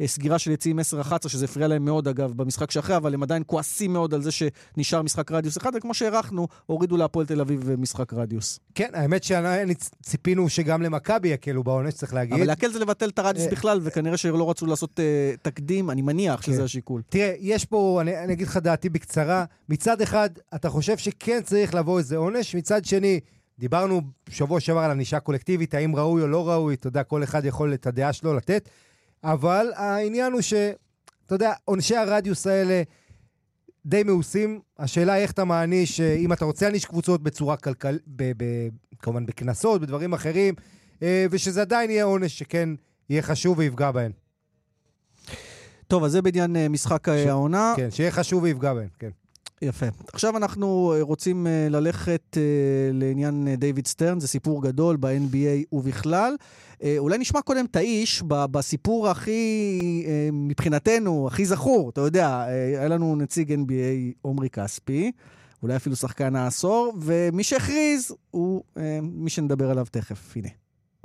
[0.00, 3.92] הסגירה של יציאים 10-11, שזה הפריע להם מאוד אגב במשחק שאחרי, אבל הם עדיין כועסים
[3.92, 8.60] מאוד על זה שנשאר משחק רדיוס אחד, וכמו שהערכנו, הורידו להפועל תל אביב משחק רדיוס.
[8.74, 12.34] כן, האמת שציפינו שגם למכבי יקלו בעונש, צריך להגיד.
[12.34, 15.00] אבל להקל זה לבטל את הרדיוס בכלל, וכנראה שלא רצו לעשות
[15.42, 16.62] תקדים, אני מניח שזה כן.
[16.62, 17.02] השיקול.
[17.08, 19.44] תראה, יש פה, אני, אני אגיד לך דעתי בקצרה.
[19.68, 23.20] מצד אחד, אתה חושב שכן צריך לבוא איזה עונש, מצד שני,
[23.58, 27.44] דיברנו שבוע שעבר על ענישה קולקטיבית, האם ראוי או לא ראוי, אתה יודע, כל אחד
[27.44, 28.68] יכול את הדעה שלו לתת,
[29.24, 30.54] אבל העניין הוא ש...
[31.26, 32.82] אתה יודע, עונשי הרדיוס האלה
[33.86, 34.60] די מאוסים.
[34.78, 38.02] השאלה היא איך אתה מעניש, אה, אם אתה רוצה להעניש קבוצות בצורה כלכלית,
[38.98, 40.54] כמובן בקנסות, בדברים אחרים,
[41.02, 42.68] אה, ושזה עדיין יהיה עונש שכן
[43.10, 44.12] יהיה חשוב ויפגע בהן.
[45.88, 47.26] טוב, אז זה בעניין אה, משחק ש...
[47.26, 47.74] העונה.
[47.76, 49.10] כן, שיהיה חשוב ויפגע בהן, כן.
[49.62, 49.86] יפה.
[50.12, 52.36] עכשיו אנחנו רוצים ללכת
[52.92, 56.36] לעניין דיוויד סטרן, זה סיפור גדול ב-NBA ובכלל.
[56.98, 59.80] אולי נשמע קודם את האיש בסיפור הכי,
[60.32, 61.90] מבחינתנו, הכי זכור.
[61.90, 65.12] אתה יודע, היה לנו נציג NBA עומרי כספי,
[65.62, 68.62] אולי אפילו שחקן העשור, ומי שהכריז הוא
[69.02, 70.36] מי שנדבר עליו תכף.
[70.36, 70.48] הנה.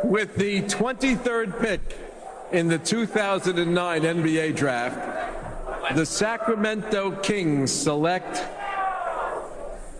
[0.02, 2.11] With the 23rd pick
[2.54, 4.98] in the 2009 NBA draft,
[5.96, 8.46] the Sacramento Kings select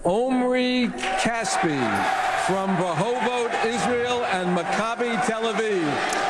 [0.04, 0.88] Omri
[1.24, 1.82] Caspi
[2.48, 6.22] from Rehovot, Israel and Maccabi Tel Aviv.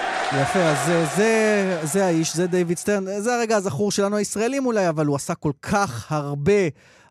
[0.42, 4.90] יפה, אז זה, זה, זה האיש, זה דיוויד סטרן, זה הרגע הזכור שלנו הישראלים אולי,
[4.90, 6.62] אבל הוא עשה כל כך הרבה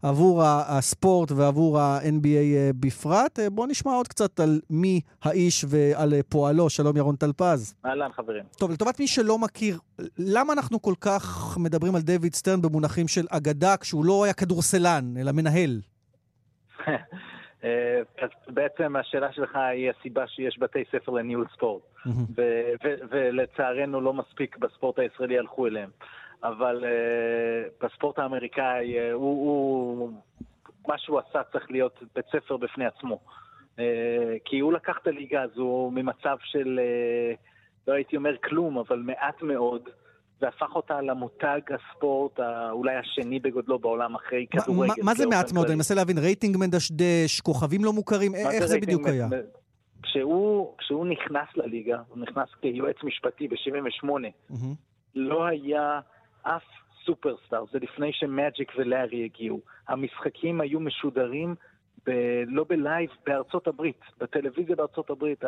[0.02, 3.38] עבור הספורט ועבור ה-NBA אה, בפרט.
[3.38, 6.70] אה, בואו נשמע עוד קצת על מי האיש ועל אה, פועלו.
[6.70, 7.74] שלום ירון טלפז.
[7.86, 8.44] אהלן, חברים.
[8.58, 9.78] טוב, לטובת מי שלא מכיר,
[10.18, 15.04] למה אנחנו כל כך מדברים על דיוויד סטרן במונחים של אגדה, כשהוא לא היה כדורסלן,
[15.20, 15.80] אלא מנהל?
[18.22, 21.82] אז בעצם השאלה שלך היא הסיבה שיש בתי ספר לניהול ספורט,
[23.10, 25.90] ולצערנו לא מספיק בספורט הישראלי הלכו אליהם.
[26.42, 30.10] אבל uh, בספורט האמריקאי, uh, הוא, הוא,
[30.88, 33.18] מה שהוא עשה צריך להיות בית ספר בפני עצמו.
[33.76, 33.80] Uh,
[34.44, 37.36] כי הוא לקח את הליגה הזו ממצב של, uh,
[37.88, 39.88] לא הייתי אומר כלום, אבל מעט מאוד,
[40.40, 44.92] והפך אותה למותג הספורט אולי השני בגודלו בעולם אחרי כדורגל.
[45.02, 45.66] מה זה מעט מאוד?
[45.66, 49.28] אני מנסה להבין, רייטינג מדשדש, כוכבים לא מוכרים, איך זה בדיוק היה?
[50.02, 54.54] כשהוא, כשהוא נכנס לליגה, הוא נכנס כיועץ משפטי ב-78, mm-hmm.
[55.14, 56.00] לא היה
[56.42, 56.62] אף
[57.04, 59.60] סופרסטאר, זה לפני שמאג'יק ולארי הגיעו.
[59.88, 61.54] המשחקים היו משודרים
[62.06, 65.44] ב- לא בלייב, בארצות הברית, בטלוויזיה בארצות הברית,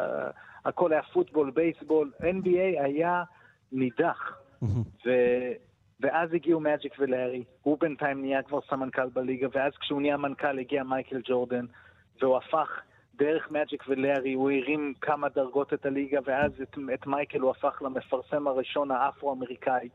[0.65, 3.23] הכל היה פוטבול, בייסבול, NBA היה
[3.73, 4.33] נידח.
[5.07, 5.53] ו-
[6.01, 10.83] ואז הגיעו מאג'יק ולארי, הוא בינתיים נהיה כבר סמנכ"ל בליגה, ואז כשהוא נהיה מנכ"ל הגיע
[10.83, 11.65] מייקל ג'ורדן,
[12.21, 12.81] והוא הפך
[13.15, 17.83] דרך מאג'יק ולארי, הוא הרים כמה דרגות את הליגה, ואז את, את מייקל הוא הפך
[17.83, 19.89] למפרסם הראשון האפרו-אמריקאי.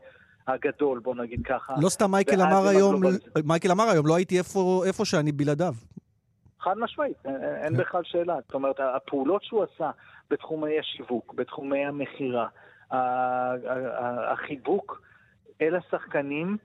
[0.48, 1.74] הגדול, בוא נגיד ככה.
[1.80, 3.02] לא סתם מייקל אמר היום,
[3.44, 5.74] מייקל אמר היום, לא הייתי איפה, איפה שאני בלעדיו.
[6.60, 7.16] חד משמעית,
[7.62, 7.76] אין כן.
[7.76, 8.36] בכלל שאלה.
[8.46, 9.90] זאת אומרת, הפעולות שהוא עשה
[10.30, 12.48] בתחומי השיווק, בתחומי המכירה,
[14.32, 15.02] החיבוק
[15.62, 16.56] אל השחקנים,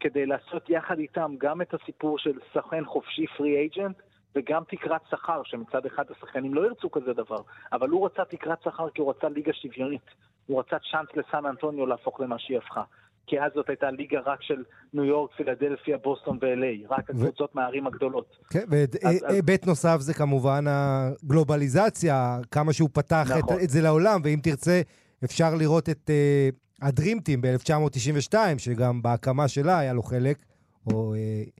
[0.00, 3.96] כדי לעשות יחד איתם גם את הסיפור של סוכן חופשי פרי אייג'נט,
[4.36, 8.90] וגם תקרת שכר, שמצד אחד השחקנים לא ירצו כזה דבר, אבל הוא רצה תקרת שכר
[8.90, 10.10] כי הוא רצה ליגה שוויונית.
[10.46, 12.82] הוא רצה צ'אנס לסן אנטוניו להפוך למה שהיא הפכה.
[13.26, 14.62] כי אז זאת הייתה ליגה רק של
[14.94, 17.58] ניו יורק, פילדלפיה, בוסטון ו-LA, רק הקבוצות ו...
[17.58, 18.36] מהערים הגדולות.
[18.50, 23.56] כן, והיבט נוסף זה כמובן הגלובליזציה, כמה שהוא פתח נכון.
[23.56, 24.80] את, את זה לעולם, ואם תרצה,
[25.24, 30.42] אפשר לראות את uh, הדרימטים ב-1992, שגם בהקמה שלה היה לו חלק.
[30.86, 31.50] או, uh,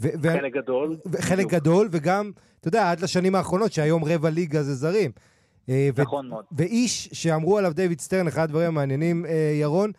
[0.00, 0.96] ו- חלק גדול.
[1.20, 2.30] חלק גדול, וגם,
[2.60, 5.10] אתה יודע, עד לשנים האחרונות, שהיום רבע ליגה זה זרים.
[5.96, 6.44] נכון מאוד.
[6.52, 9.24] ואיש שאמרו עליו דיוויד סטרן, אחד הדברים המעניינים,
[9.60, 9.90] ירון,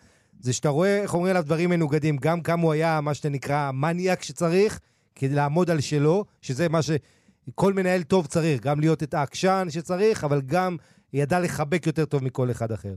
[0.41, 4.23] זה שאתה רואה איך אומרים עליו דברים מנוגדים, גם כמה הוא היה מה שנקרא מניאק
[4.23, 4.79] שצריך,
[5.15, 10.23] כדי לעמוד על שלו, שזה מה שכל מנהל טוב צריך, גם להיות את העקשן שצריך,
[10.23, 10.77] אבל גם
[11.13, 12.93] ידע לחבק יותר טוב מכל אחד אחר.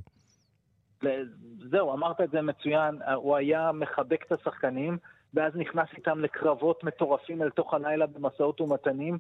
[1.71, 4.99] זהו, אמרת את זה מצוין, הוא היה מחבק את השחקנים,
[5.35, 9.19] ואז נכנס איתם לקרבות מטורפים אל תוך הלילה במסעות ומתנים,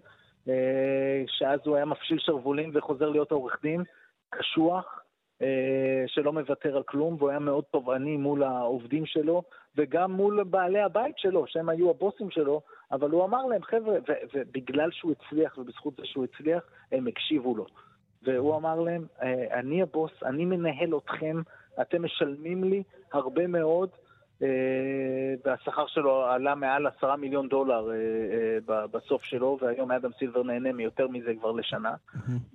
[0.49, 3.83] אה, שאז הוא היה מפשיל שרוולים וחוזר להיות עורך דין,
[4.31, 5.04] קשוח,
[6.07, 9.43] שלא מוותר על כלום, והוא היה מאוד תובעני מול העובדים שלו,
[9.77, 12.61] וגם מול בעלי הבית שלו, שהם היו הבוסים שלו,
[12.93, 13.99] אבל הוא אמר להם, חבר'ה,
[14.35, 16.63] ובגלל שהוא הצליח, ובזכות זה שהוא הצליח,
[16.93, 17.67] הם הקשיבו לו.
[18.23, 21.37] והוא אמר להם, אה, אני הבוס, אני מנהל אתכם,
[21.81, 23.89] אתם משלמים לי הרבה מאוד,
[25.45, 27.91] והשכר שלו עלה מעל עשרה מיליון דולר
[28.67, 31.95] בסוף שלו, והיום אדם סילבר נהנה מיותר מזה כבר לשנה.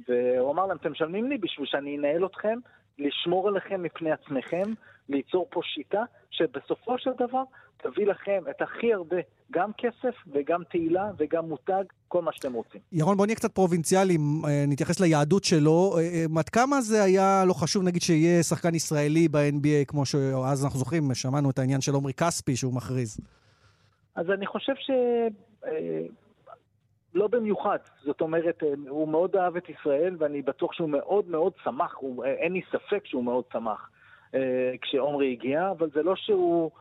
[0.08, 2.58] והוא אמר להם, אתם משלמים לי בשביל שאני אנהל אתכם,
[3.00, 4.74] לשמור עליכם מפני עצמכם,
[5.10, 7.44] ליצור פה שיטה שבסופו של דבר
[7.78, 9.18] תביא לכם את הכי הרבה,
[9.52, 12.82] גם כסף וגם תהילה וגם מותג, כל מה שאתם רוצים.
[12.92, 14.18] ירון, בוא נהיה קצת פרובינציאלי,
[14.68, 15.96] נתייחס ליהדות שלו.
[16.38, 21.14] עד כמה זה היה לא חשוב, נגיד, שיהיה שחקן ישראלי ב-NBA, כמו שאז אנחנו זוכרים,
[21.14, 23.18] שמענו את העניין של עומרי כספי שהוא מכריז.
[24.16, 24.92] אז אני חושב ש...
[27.14, 27.78] לא במיוחד.
[28.04, 32.54] זאת אומרת, הוא מאוד אהב את ישראל, ואני בטוח שהוא מאוד מאוד שמח, הוא, אין
[32.54, 33.90] לי ספק שהוא מאוד שמח
[34.36, 36.72] אה, כשעומרי הגיע, אבל זה לא שהוא...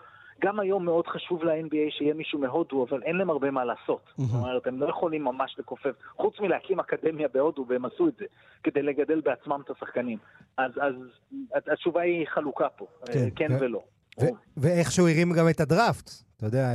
[0.40, 4.04] גם היום מאוד חשוב ל-NBA שיהיה מישהו מהודו, אבל אין להם הרבה מה לעשות.
[4.06, 4.22] Mm-hmm.
[4.22, 8.24] זאת אומרת, הם לא יכולים ממש לכופף, חוץ מלהקים אקדמיה בהודו, והם עשו את זה,
[8.62, 10.18] כדי לגדל בעצמם את השחקנים.
[10.56, 10.94] אז, אז
[11.72, 13.82] התשובה היא חלוקה פה, כן, כן ו- ולא.
[14.20, 14.24] ו-
[14.56, 16.68] ואיכשהו הרים גם את הדראפט, אתה יודע,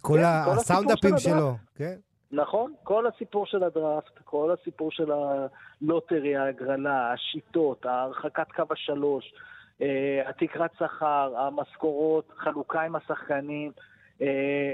[0.00, 1.56] כל כן, הסאונדאפים שלו.
[1.74, 1.96] כן.
[2.32, 9.32] נכון, כל הסיפור של הדראפט, כל הסיפור של הלוטרי, ההגרלה, השיטות, הרחקת קו השלוש,
[9.82, 13.72] אה, התקרת שכר, המשכורות, חלוקה עם השחקנים,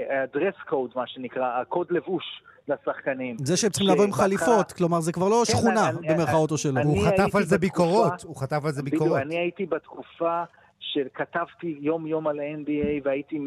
[0.09, 2.41] הדרס אה, קוד, מה שנקרא, הקוד לבוש.
[2.67, 3.35] לשחקנים.
[3.39, 6.81] זה שהם צריכים לבוא עם חליפות, כלומר זה כבר לא כן, שכונה במרכאות או שלו.
[6.81, 9.17] הוא חטף על זה ביקורות, הוא חטף על זה ביקורות.
[9.21, 10.43] אני הייתי בתקופה
[10.79, 13.39] שכתבתי יום-יום על ה-NBA והייתי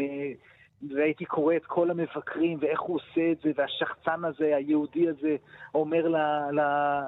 [0.89, 5.37] והייתי קורא את כל המבקרים ואיך הוא עושה את זה, והשחצן הזה, היהודי הזה,
[5.75, 6.13] אומר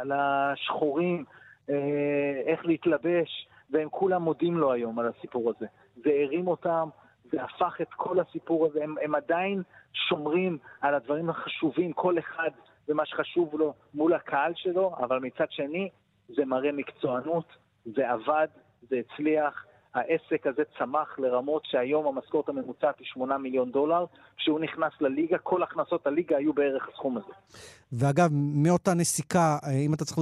[0.05, 1.25] לשחורים
[1.71, 5.67] אה, איך להתלבש, והם כולם מודים לו היום על הסיפור הזה.
[5.97, 6.89] זה הרים אותם,
[7.33, 9.63] זה הפך את כל הסיפור הזה, הם, הם עדיין
[9.93, 12.51] שומרים על הדברים החשובים, כל אחד
[12.89, 15.89] ומה שחשוב לו מול הקהל שלו, אבל מצד שני,
[16.29, 17.45] זה מראה מקצוענות,
[17.85, 18.49] זה עבד,
[18.83, 24.05] זה הצליח, העסק הזה צמח לרמות שהיום המשכורת הממוצעת היא 8 מיליון דולר.
[24.37, 27.33] כשהוא נכנס לליגה, כל הכנסות הליגה היו בערך הסכום הזה.
[27.93, 30.19] ואגב, מאותה נסיקה, אם אתה צריך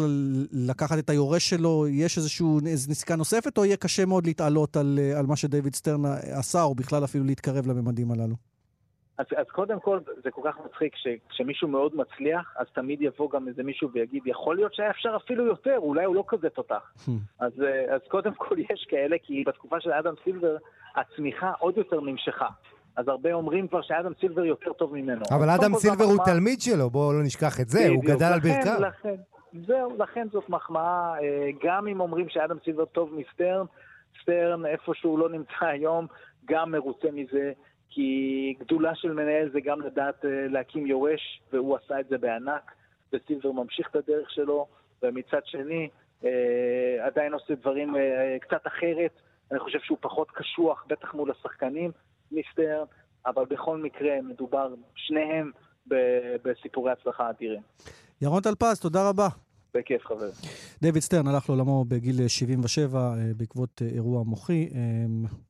[0.53, 5.27] לקחת את היורש שלו, יש איזושהי נסיקה נוספת, או יהיה קשה מאוד להתעלות על, על
[5.27, 6.05] מה שדייוויד סטרן
[6.39, 8.50] עשה, או בכלל אפילו להתקרב לממדים הללו?
[9.21, 13.49] אז, אז קודם כל, זה כל כך מצחיק שכשמישהו מאוד מצליח, אז תמיד יבוא גם
[13.49, 16.93] איזה מישהו ויגיד, יכול להיות שהיה אפשר אפילו יותר, אולי הוא לא כזה תותח.
[17.45, 20.57] אז, אה, אז קודם כל יש כאלה, כי בתקופה של אדם סילבר,
[20.97, 22.49] הצמיחה עוד יותר נמשכה.
[22.97, 25.23] אז הרבה אומרים כבר שאדם סילבר יותר טוב ממנו.
[25.31, 26.35] אבל אדם סילבר הוא מחמא...
[26.35, 28.81] תלמיד שלו, בואו לא נשכח את זה, הוא גדל לכן, על ברכיו.
[28.81, 29.15] לכן,
[29.67, 33.67] זהו, לכן זאת מחמאה, אה, גם אם אומרים שאדם סילבר טוב מסטרן,
[34.23, 36.07] סטרן, איפה שהוא לא נמצא היום,
[36.45, 37.53] גם מרוצה מזה.
[37.91, 42.73] כי גדולה של מנהל זה גם לדעת אה, להקים יורש, והוא עשה את זה בענק,
[43.13, 44.67] וסילבר ממשיך את הדרך שלו,
[45.03, 45.89] ומצד שני,
[46.25, 49.21] אה, עדיין עושה דברים אה, קצת אחרת.
[49.51, 51.91] אני חושב שהוא פחות קשוח, בטח מול השחקנים,
[52.33, 52.85] מיסטר,
[53.27, 55.51] אבל בכל מקרה מדובר, שניהם,
[56.45, 57.61] בסיפורי הצלחה אדירים.
[58.23, 59.29] ירון טלפז, תודה רבה.
[59.75, 60.31] בכיף, חבר.
[60.83, 64.69] דויד סטרן הלך לעולמו בגיל 77 אה, בעקבות אה, אירוע מוחי.
[64.75, 64.81] אה,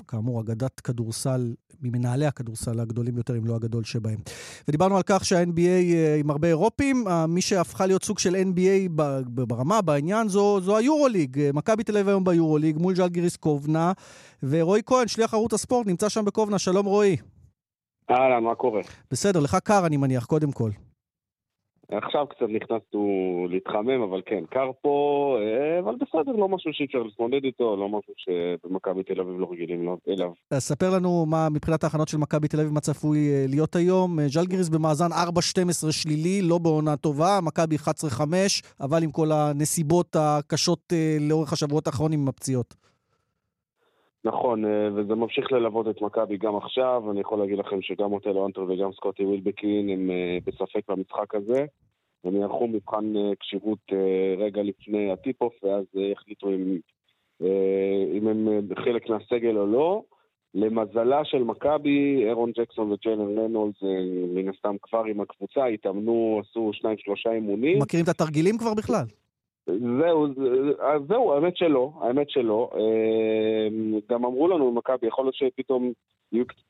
[0.08, 4.18] כאמור, אגדת כדורסל, ממנהלי הכדורסל הגדולים ביותר, אם לא הגדול שבהם.
[4.68, 8.88] ודיברנו על כך שה-NBA עם הרבה אירופים, מי שהפכה להיות סוג של NBA
[9.24, 11.50] ברמה, בעניין, זו, זו היורוליג.
[11.54, 13.92] מכבי תל אביב היום ביורוליג, מול ז'לגיריס קובנה,
[14.42, 16.58] ורועי כהן, שליח ערוץ הספורט, נמצא שם בקובנה.
[16.58, 17.16] שלום רועי.
[18.10, 18.80] אהלן, מה קורה?
[19.10, 20.70] בסדר, לך קר אני מניח, קודם כל.
[21.92, 26.98] עכשיו קצת נכנסנו להתחמם, אבל כן, קר פה, אה, אבל בסדר, לא משהו שאי אפשר
[26.98, 30.30] להתמודד איתו, לא משהו שבמכבי תל אביב לא רגילים אליו.
[30.50, 34.20] אז ספר לנו מה מבחינת ההכנות של מכבי תל אביב, מה צפוי אה, להיות היום.
[34.20, 38.20] אה, ז'לגיריס במאזן 4-12 שלילי, לא בעונה טובה, מכבי 11-5,
[38.80, 42.89] אבל עם כל הנסיבות הקשות לאורך השבועות האחרונים עם הפציעות.
[44.24, 44.64] נכון,
[44.94, 47.10] וזה ממשיך ללוות את מכבי גם עכשיו.
[47.10, 50.10] אני יכול להגיד לכם שגם אוטלו אנטר וגם סקוטי ווילבקין הם
[50.46, 51.64] בספק במשחק הזה.
[52.24, 56.78] הם יערכו מבחן אה, כשירות אה, רגע לפני הטיפ-אוף, ואז אה, יחליטו אם,
[58.16, 58.48] אם הם
[58.84, 60.02] חלק מהסגל או לא.
[60.54, 63.76] למזלה של מכבי, אהרון ג'קסון וג'יילן רנולדס
[64.34, 67.78] מן הסתם כבר עם הקבוצה, התאמנו, עשו שניים שלושה אימונים.
[67.82, 69.04] מכירים את התרגילים כבר בכלל?
[69.78, 70.26] זהו,
[71.08, 72.70] זהו, האמת שלא, האמת שלא.
[74.10, 75.92] גם אמרו לנו במכבי, יכול להיות שפתאום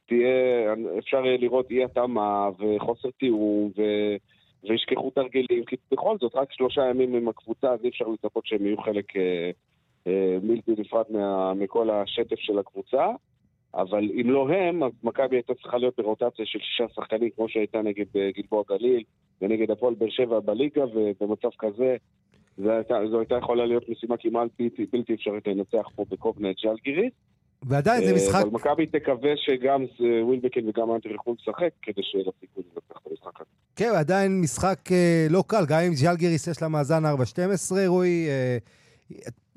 [0.06, 3.82] תהיה, אפשר לראות אי התאמה וחוסר תיאום ו...
[4.64, 8.66] וישכחו תרגילים, כי בכל זאת, רק שלושה ימים עם הקבוצה, אז אי אפשר לצפות שהם
[8.66, 9.50] יהיו חלק אה,
[10.06, 13.06] אה, בלתי נפרד מה, מכל השטף של הקבוצה.
[13.74, 17.82] אבל אם לא הם, אז מכבי הייתה צריכה להיות ברוטציה של שישה שחקנים, כמו שהייתה
[17.82, 19.02] נגד אה, גלבוע גליל
[19.42, 21.96] ונגד הפועל באר שבע בליגה, ובמצב כזה
[22.62, 26.56] זו הייתה, זו הייתה יכולה להיות משימה כמעט בלתי, בלתי אפשרית לנצח פה בקובנה את
[26.62, 27.12] ז'לגיריס.
[27.62, 28.42] ועדיין זה משחק...
[28.42, 29.84] אבל מכבי תקווה שגם
[30.22, 33.50] ווילבקין וגם אנטר יוכלו לשחק, כדי שיהיה לה סיכוי לנצח את המשחק הזה.
[33.76, 34.78] כן, עדיין משחק
[35.30, 37.08] לא קל, גם אם ז'לגיריס יש לה מאזן 4-12,
[37.86, 38.28] רועי,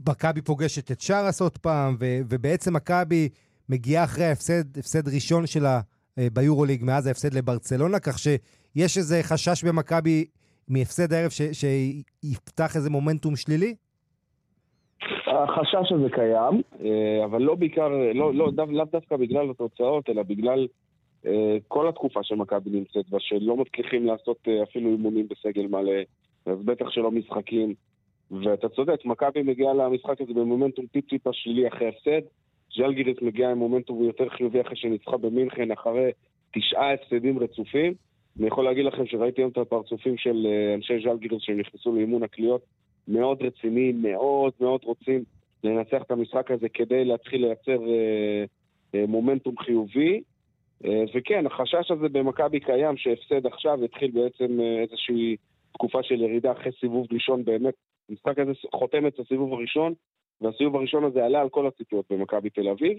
[0.07, 3.29] מכבי פוגשת את שרס עוד פעם, ובעצם מכבי
[3.69, 5.81] מגיעה אחרי ההפסד, הפסד ראשון שלה
[6.17, 10.25] ביורוליג מאז ההפסד לברצלונה, כך שיש איזה חשש במכבי
[10.67, 13.75] מהפסד הערב שיפתח איזה מומנטום שלילי?
[15.27, 20.23] החשש הזה קיים, אה, אבל לא בעיקר, לא, לא, לאו לא דווקא בגלל התוצאות, אלא
[20.23, 20.67] בגלל
[21.25, 26.01] אה, כל התקופה שמכבי נמצאת בה, שלא מצליחים לעשות אה, אפילו אימונים בסגל מלא,
[26.45, 27.73] אז בטח שלא משחקים.
[28.31, 32.27] ואתה צודק, מכבי מגיעה למשחק הזה במומנטום טיפ-טיפה שלילי אחרי הפסד.
[32.75, 36.11] ז'לגיריס מגיעה עם מומנטום יותר חיובי אחרי שניצחה במינכן אחרי
[36.53, 37.93] תשעה הפסדים רצופים.
[38.39, 42.61] אני יכול להגיד לכם שראיתי היום את הפרצופים של אנשי ז'לגיריס שהם נכנסו לאימון הקליעות.
[43.07, 45.23] מאוד רציניים, מאוד מאוד רוצים
[45.63, 48.43] לנצח את המשחק הזה כדי להתחיל לייצר אה,
[48.95, 50.21] אה, מומנטום חיובי.
[50.85, 55.35] אה, וכן, החשש הזה במכבי קיים, שהפסד עכשיו יתחיל בעצם אה, איזושהי
[55.73, 57.73] תקופה של ירידה אחרי סיבוב ראשון באמת.
[58.09, 59.93] המשחק הזה חותם את הסיבוב הראשון,
[60.41, 62.97] והסיבוב הראשון הזה עלה על כל הציפיות במכבי תל אביב,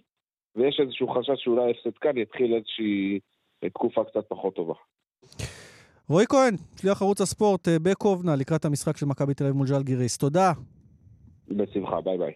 [0.57, 3.21] ויש איזשהו חשש שאולי הפסד כאן יתחיל איזושהי
[3.65, 4.75] אה, תקופה קצת פחות טובה.
[6.09, 10.17] רועי כהן, שליח ערוץ הספורט אה, בקובנה, לקראת המשחק של מכבי תל אביב מול ז'לגיריס.
[10.17, 10.53] תודה.
[11.49, 12.33] בשמחה, ביי ביי.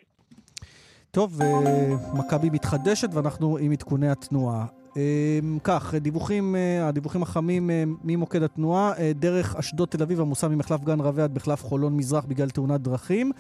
[1.11, 4.67] טוב, אה, מכבי מתחדשת ואנחנו עם עדכוני התנועה.
[4.97, 7.71] אה, כך, דיווחים, הדיווחים החמים
[8.05, 12.51] ממוקד התנועה, דרך אשדוד תל אביב עמוסה ממחלף גן רבי עד מחלף חולון מזרח בגלל
[12.51, 13.33] תאונת דרכים,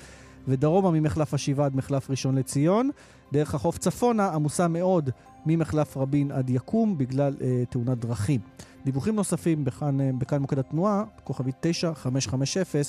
[0.48, 2.90] ודרומה ממחלף השבעה עד מחלף ראשון לציון.
[3.32, 5.10] דרך החוף צפונה עמוסה מאוד
[5.46, 8.40] ממחלף רבין עד יקום בגלל אה, תאונת דרכים.
[8.84, 12.80] דיווחים נוספים בכאן, אה, בכאן מוקד התנועה, כוכבית 9550,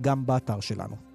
[0.00, 1.11] גם באתר שלנו.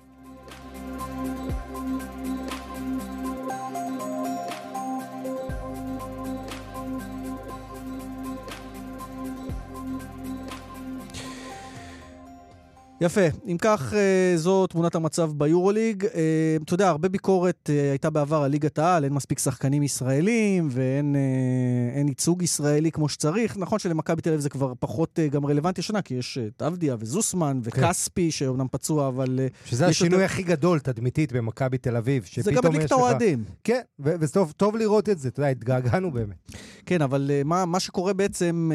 [13.01, 13.21] יפה.
[13.47, 16.05] אם כך, אה, זו תמונת המצב ביורוליג.
[16.05, 20.69] אה, אתה יודע, הרבה ביקורת אה, הייתה בעבר על ליגת העל, אין מספיק שחקנים ישראלים
[20.71, 23.57] ואין ייצוג ישראלי כמו שצריך.
[23.57, 27.59] נכון שלמכבי תל אביב זה כבר פחות גם רלוונטי השנה, כי יש את אבדיה וזוסמן
[27.63, 27.81] כן.
[27.81, 28.31] וכספי, כן.
[28.31, 29.39] שאומנם פצוע, אבל...
[29.65, 30.25] שזה השינוי יותר...
[30.25, 32.27] הכי גדול, תדמיתית, במכבי תל אביב.
[32.37, 33.43] זה גם בליגת האוהדים.
[33.63, 36.51] כן, וטוב לראות את זה, אתה יודע, התגעגענו באמת.
[36.85, 38.71] כן, אבל מה, מה שקורה בעצם,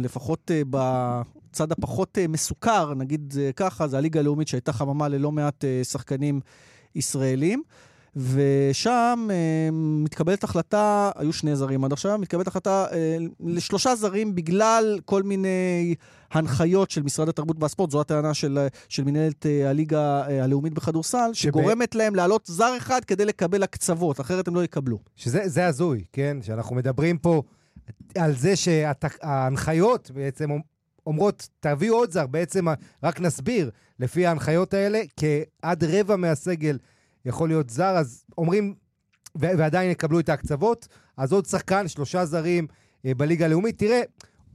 [0.00, 0.76] לפחות ב...
[1.50, 5.84] הצד הפחות אה, מסוכר, נגיד זה ככה, זה הליגה הלאומית שהייתה חממה ללא מעט אה,
[5.84, 6.40] שחקנים
[6.94, 7.62] ישראלים.
[8.16, 14.98] ושם אה, מתקבלת החלטה, היו שני זרים עד עכשיו, מתקבלת החלטה אה, לשלושה זרים בגלל
[15.04, 15.94] כל מיני
[16.32, 21.30] הנחיות של משרד התרבות והספורט, זו הטענה של, של מנהלת אה, הליגה אה, הלאומית בכדורסל,
[21.32, 24.98] שגורמת להם להעלות זר אחד כדי לקבל הקצוות, אחרת הם לא יקבלו.
[25.16, 26.36] שזה הזוי, כן?
[26.42, 27.42] שאנחנו מדברים פה
[28.18, 30.50] על זה שההנחיות בעצם
[31.06, 32.66] אומרות, תביאו עוד זר, בעצם
[33.02, 36.78] רק נסביר, לפי ההנחיות האלה, כעד רבע מהסגל
[37.24, 38.74] יכול להיות זר, אז אומרים,
[39.34, 42.66] ועדיין יקבלו את ההקצוות, אז עוד שחקן, שלושה זרים
[43.06, 43.78] אה, בליגה הלאומית.
[43.78, 44.00] תראה,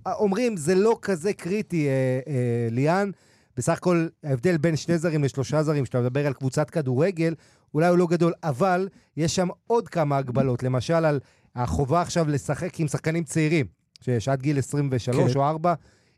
[0.06, 3.12] אומרים, זה לא כזה קריטי, אה, אה, ליאן.
[3.58, 7.36] בסך הכל, ההבדל בין שני זרים לשלושה זרים, כשאתה מדבר על קבוצת כדורגל,
[7.74, 10.64] אולי הוא לא גדול, אבל יש שם עוד כמה הגבלות.
[10.64, 11.20] למשל, על
[11.56, 13.66] החובה עכשיו לשחק עם שחקנים צעירים,
[14.02, 15.40] שיש עד גיל 23 כן.
[15.40, 15.74] או 4,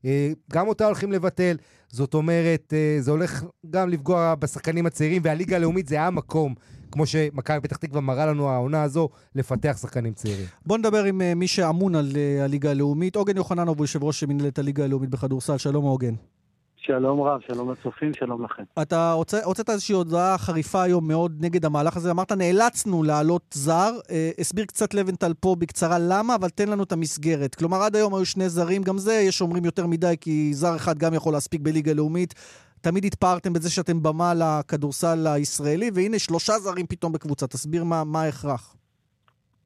[0.05, 1.57] אה, גם אותה הולכים לבטל.
[1.89, 6.53] זאת אומרת, אה, זה הולך גם לפגוע בשחקנים הצעירים, והליגה הלאומית זה המקום,
[6.91, 10.45] כמו שמכבי פתח תקווה מראה לנו העונה הזו, לפתח שחקנים צעירים.
[10.65, 12.11] בוא נדבר עם אה, מי שאמון על
[12.41, 13.15] הליגה הלאומית.
[13.15, 15.57] עוגן יוחננוב הוא יושב ראש מנהלת הליגה הלאומית בכדורסל.
[15.57, 16.13] שלום עוגן.
[16.78, 18.63] שלום רב, שלום לצופים, שלום לכם.
[18.82, 19.11] אתה
[19.43, 24.65] הוצאת איזושהי הודעה חריפה היום מאוד נגד המהלך הזה, אמרת נאלצנו להעלות זר, אה, הסביר
[24.65, 27.55] קצת לבנטל פה בקצרה למה, אבל תן לנו את המסגרת.
[27.55, 30.97] כלומר, עד היום היו שני זרים, גם זה יש אומרים יותר מדי, כי זר אחד
[30.97, 32.34] גם יכול להספיק בליגה לאומית.
[32.82, 37.47] תמיד התפארתם בזה שאתם במה לכדורסל הישראלי, והנה שלושה זרים פתאום בקבוצה.
[37.47, 38.75] תסביר מה ההכרח.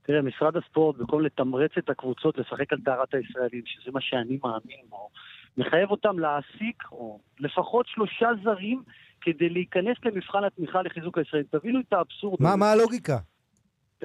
[0.03, 4.85] תראה, משרד הספורט, במקום לתמרץ את הקבוצות לשחק על טהרת הישראלים, שזה מה שאני מאמין
[4.89, 5.09] בו,
[5.57, 8.83] מחייב אותם להעסיק, או לפחות שלושה זרים,
[9.21, 11.45] כדי להיכנס למבחן התמיכה לחיזוק הישראלי.
[11.51, 12.41] תבינו את האבסורד.
[12.41, 13.17] מה, מה הלוגיקה?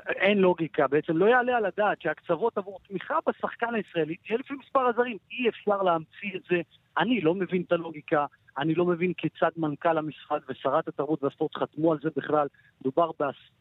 [0.09, 4.81] אין לוגיקה, בעצם לא יעלה על הדעת שהקצוות עבור תמיכה בשחקן הישראלי תהיה לפי מספר
[4.81, 5.17] הזרים.
[5.31, 6.61] אי אפשר להמציא את זה.
[6.99, 8.27] אני לא מבין את הלוגיקה.
[8.59, 12.47] אני לא מבין כיצד מנכ"ל המשרד ושרת התרבות והספורט חתמו על זה בכלל.
[12.81, 13.11] מדובר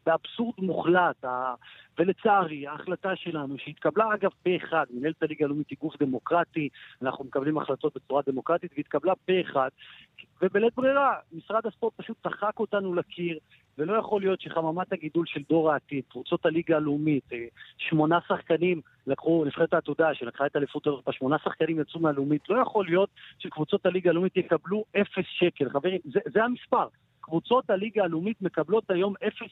[0.06, 1.26] באבסורד מוחלט,
[2.00, 6.70] ולצערי, ההחלטה שלנו, שהתקבלה אגב פה אחד, מנהלת הליגה הלאומית היא גוף דמוקרטי,
[7.02, 9.70] אנחנו מקבלים החלטות בצורה דמוקרטית, והתקבלה פה אחד,
[10.42, 13.40] ובלית ברירה, משרד הספורט פשוט צחק אותנו לקיר,
[13.78, 17.46] ולא יכול להיות שחממת הגידול של דור העתיד, קבוצות הליגה הלאומית, אה,
[17.78, 22.86] שמונה שחקנים לקחו, נבחרת העתודה שלקחה את אליפות אירופה, שמונה שחקנים יצאו מהלאומית, לא יכול
[22.86, 23.10] להיות
[23.40, 25.70] שקבוצות הליגה הלאומית יקבלו אפס שקל.
[25.70, 26.88] חברים, זה, זה המספר.
[27.22, 29.52] קבוצות הליגה הלאומית מקבלות היום אפס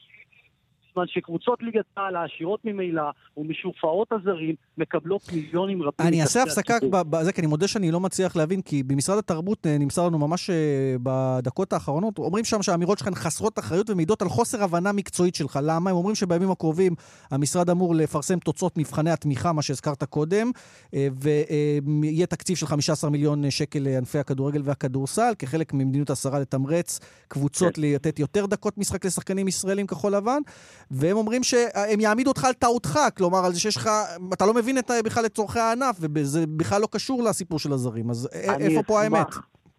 [0.94, 3.02] בזמן שקבוצות ליגת העל העשירות ממילא
[3.36, 6.06] ומשופעות הזרים מקבלות מיליונים רבים.
[6.06, 9.78] אני אעשה הפסקה בזה, כי אני מודה שאני לא מצליח להבין, כי במשרד התרבות אה,
[9.78, 14.28] נמסר לנו ממש אה, בדקות האחרונות, אומרים שם שהאמירות שלך הן חסרות אחריות ומעידות על
[14.28, 15.58] חוסר הבנה מקצועית שלך.
[15.62, 15.90] למה?
[15.90, 16.94] הם אומרים שבימים הקרובים
[17.30, 20.50] המשרד אמור לפרסם תוצאות מבחני התמיכה, מה שהזכרת קודם,
[20.94, 27.74] אה, ויהיה תקציב של 15 מיליון שקל לענפי הכדורגל והכדורסל, כחלק ממדיניות השרה לתמרץ קבוצות
[27.74, 27.82] כן.
[27.82, 30.42] לתת יותר דקות משחק לשחקנים ישראלים כחול לבן.
[30.90, 33.90] והם אומרים שהם יעמידו אותך על טעותך, כלומר, על זה שיש לך,
[34.32, 38.10] אתה לא מבין את, בכלל את צורכי הענף, וזה בכלל לא קשור לסיפור של הזרים,
[38.10, 39.26] אז איפה אשמח, פה האמת?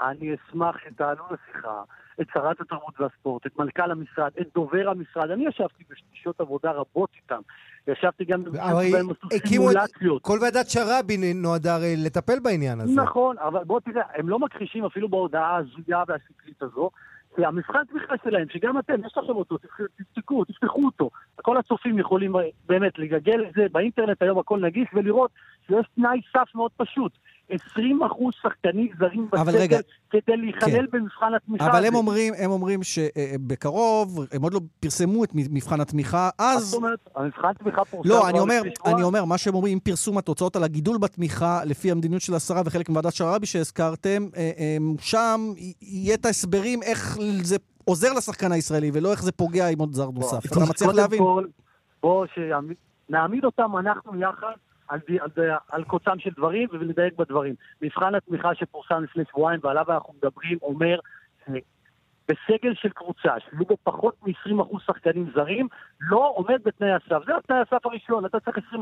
[0.01, 1.81] אני אשמח שתעלו לשיחה
[2.21, 5.31] את שרת התרבות והספורט, את מנכ"ל המשרד, את דובר המשרד.
[5.31, 5.83] אני ישבתי
[6.13, 7.41] בשעות עבודה רבות איתם.
[7.87, 9.07] ישבתי גם בהם
[9.47, 10.21] סימולציות.
[10.21, 13.01] כל ועדת שרעבי נועדה הרי לטפל בעניין הזה.
[13.01, 16.89] נכון, אבל בוא תראה, הם לא מכחישים אפילו בהודעה ההזויה והשקלית הזו,
[17.37, 19.57] המבחן תמיכה שלהם, שגם אתם, יש לכם אותו,
[19.97, 21.09] תפתקו, תפתחו אותו.
[21.35, 22.33] כל הצופים יכולים
[22.65, 25.31] באמת לגגל את זה, באינטרנט היום הכל נגיש, ולראות
[25.67, 27.11] שיש תנאי סף מאוד פשוט.
[27.49, 30.85] 20 אחוז שחקנים זרים בסגל כדי להיכלל כן.
[30.91, 31.87] במבחן התמיכה אבל הזה.
[31.87, 36.63] הם אומרים, הם אומרים שבקרוב, הם עוד לא פרסמו את מבחן התמיכה, אז...
[36.63, 38.09] זאת אומרת, המבחן התמיכה פורסם...
[38.09, 41.91] לא, אני אומר, אני אומר, מה שהם אומרים, עם פרסום התוצאות על הגידול בתמיכה, לפי
[41.91, 45.39] המדיניות של השרה וחלק מוועדת שרעבי שהזכרתם, אה, אה, שם
[45.81, 47.55] יהיה את ההסברים איך זה
[47.85, 50.45] עוזר לשחקן הישראלי, ולא איך זה פוגע עם עוד זר נוסף.
[50.45, 51.23] אתה מצליח להבין?
[52.03, 54.55] בואו שנעמיד אותם אנחנו יחד
[54.87, 57.55] על, על, על קוצם של דברים ולדייק בדברים.
[57.81, 60.99] מבחן התמיכה שפורסם לפני שבועיים ועליו אנחנו מדברים אומר
[62.27, 65.67] בסגל של קבוצה שיהיו בו פחות מ-20% שחקנים זרים,
[66.01, 67.25] לא עומד בתנאי הסף.
[67.25, 68.81] זה התנאי הסף הראשון, אתה צריך 20%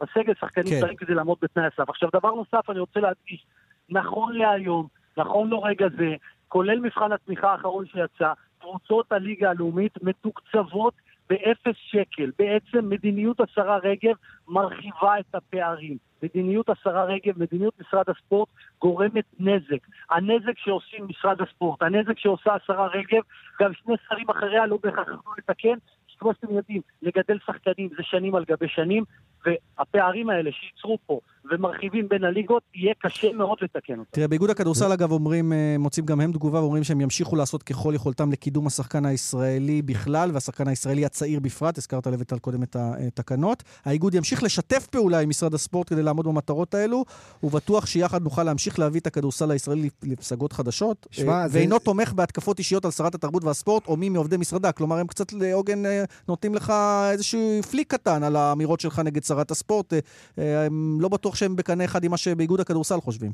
[0.00, 0.80] בסגל שחקנים כן.
[0.80, 1.90] זרים כדי לעמוד בתנאי הסף.
[1.90, 3.46] עכשיו, דבר נוסף אני רוצה להדגיש,
[3.88, 4.86] נכון להיום,
[5.16, 6.14] נכון לרגע זה,
[6.48, 10.94] כולל מבחן התמיכה האחרון שיצא, קבוצות הליגה הלאומית מתוקצבות
[11.30, 12.30] באפס שקל.
[12.38, 14.14] בעצם מדיניות השרה רגב
[14.48, 15.96] מרחיבה את הפערים.
[16.22, 18.48] מדיניות השרה רגב, מדיניות משרד הספורט,
[18.80, 19.86] גורמת נזק.
[20.10, 23.22] הנזק שעושים משרד הספורט, הנזק שעושה השרה רגב,
[23.60, 25.78] גם שני שרים אחריה לא בהכרח יכולו לתקן,
[26.18, 29.04] כמו שאתם יודעים, לגדל שחקנים זה שנים על גבי שנים,
[29.46, 31.20] והפערים האלה שייצרו פה
[31.50, 34.10] ומרחיבים בין הליגות, יהיה קשה מאוד לתקן אותם.
[34.10, 37.92] תראה, באיגוד הכדורסל אגב אומרים, אה, מוצאים גם הם תגובה ואומרים שהם ימשיכו לעשות ככל
[37.94, 43.62] יכולתם לקידום השחקן הישראלי בכלל, והשחקן הישראלי הצעיר בפרט, הזכרת לביטל קודם את התקנות.
[43.84, 47.04] האיגוד ימשיך לשתף פעולה עם משרד הספורט כדי לעמוד במטרות האלו,
[47.42, 51.84] ובטוח שיחד נוכל להמשיך להביא את הכדורסל הישראלי לפסגות חדשות, שמה, אה, ואינו זה...
[51.84, 54.72] תומך בהתקפות אישיות על שרת התרבות והספורט או מי מעובדי משרדה.
[54.72, 56.72] כלומר, הם קצת לעוגן אה, נותנים לך
[57.12, 59.92] איזשהו פליק קטן על האמירות שלך נגד שרת הספורט.
[60.36, 63.32] הם לא בטוח שהם בקנה אחד עם מה שבאיגוד הכדורסל חושבים.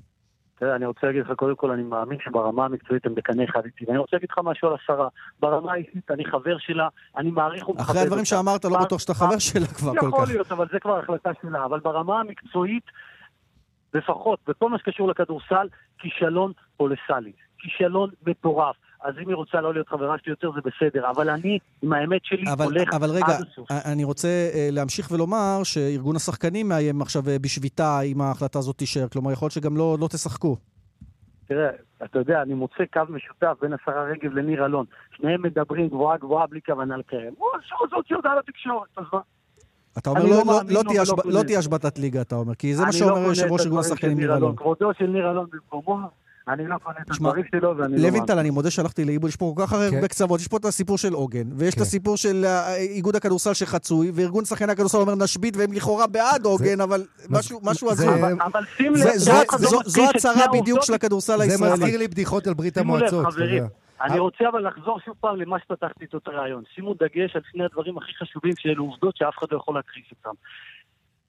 [0.59, 3.85] תראה, אני רוצה להגיד לך, קודם כל, אני מאמין שברמה המקצועית הם בקנה אחד איתי.
[3.87, 5.09] ואני רוצה להגיד לך משהו על השרה.
[5.41, 7.93] ברמה האישית, אני חבר שלה, אני מעריך ומכבד אותה.
[7.93, 10.09] אחרי הדברים שאמרת, לא בטוח שאתה חבר שלה כבר כל כך.
[10.09, 11.65] יכול להיות, אבל זה כבר החלטה שלה.
[11.65, 12.85] אבל ברמה המקצועית,
[13.95, 15.67] לפחות, בכל מה שקשור לכדורסל,
[15.99, 17.33] כישלון קולסלי.
[17.59, 18.77] כישלון מטורף.
[19.05, 21.11] אז אם היא רוצה לא להיות חברה שלי יותר, זה בסדר.
[21.11, 23.71] אבל אני, עם האמת שלי, אבל, הולך אבל רגע, עד הסוף.
[23.71, 29.09] אני רוצה uh, להמשיך ולומר שארגון השחקנים מאיים עכשיו uh, בשביתה אם ההחלטה הזאת תישאר.
[29.09, 30.57] כלומר, יכול להיות שגם לא, לא תשחקו.
[31.47, 31.71] תראה,
[32.05, 34.87] אתה יודע, אני מוצא קו משותף בין השרה רגב לניר אלון.
[35.17, 37.35] שניהם מדברים גבוהה גבוהה בלי כוונה לקיים.
[37.41, 37.47] או
[37.91, 39.21] זאת יודעה לתקשורת, אז מה?
[39.99, 40.83] אתה אומר, לא, לא, לא,
[41.25, 44.19] לא, לא תהיה השבתת ליגה, אתה אומר, כי זה מה שאומר יושב ראש ארגון השחקנים
[44.19, 44.57] ניר אלון.
[44.57, 45.99] כבודו של ניר אלון במקומו,
[46.49, 48.09] אני לא קונה את הדברים שלו ואני לא...
[48.09, 50.07] לוינטל, אני מודה שהלכתי לאיבוד, יש פה כל כך הרבה כן.
[50.07, 51.83] קצוות, יש פה את הסיפור של עוגן, ויש את כן.
[51.83, 56.81] הסיפור של אה, איגוד הכדורסל שחצוי, וארגון שחקני הכדורסל אומר נשבית, והם לכאורה בעד עוגן,
[56.81, 57.05] אבל
[57.63, 58.33] משהו הזוי.
[58.45, 59.17] אבל שים לב,
[59.87, 61.77] זו הצהרה בדיוק של הכדורסל הישראלי.
[61.77, 63.27] זה מזכיר לי בדיחות על ברית המועצות.
[64.03, 66.63] אני רוצה אבל לחזור שוב פעם למה שפתחתי את הרעיון.
[66.75, 70.37] שימו דגש על שני הדברים הכי חשובים, שאלו עובדות שאף אחד לא יכול להכחיש אותם.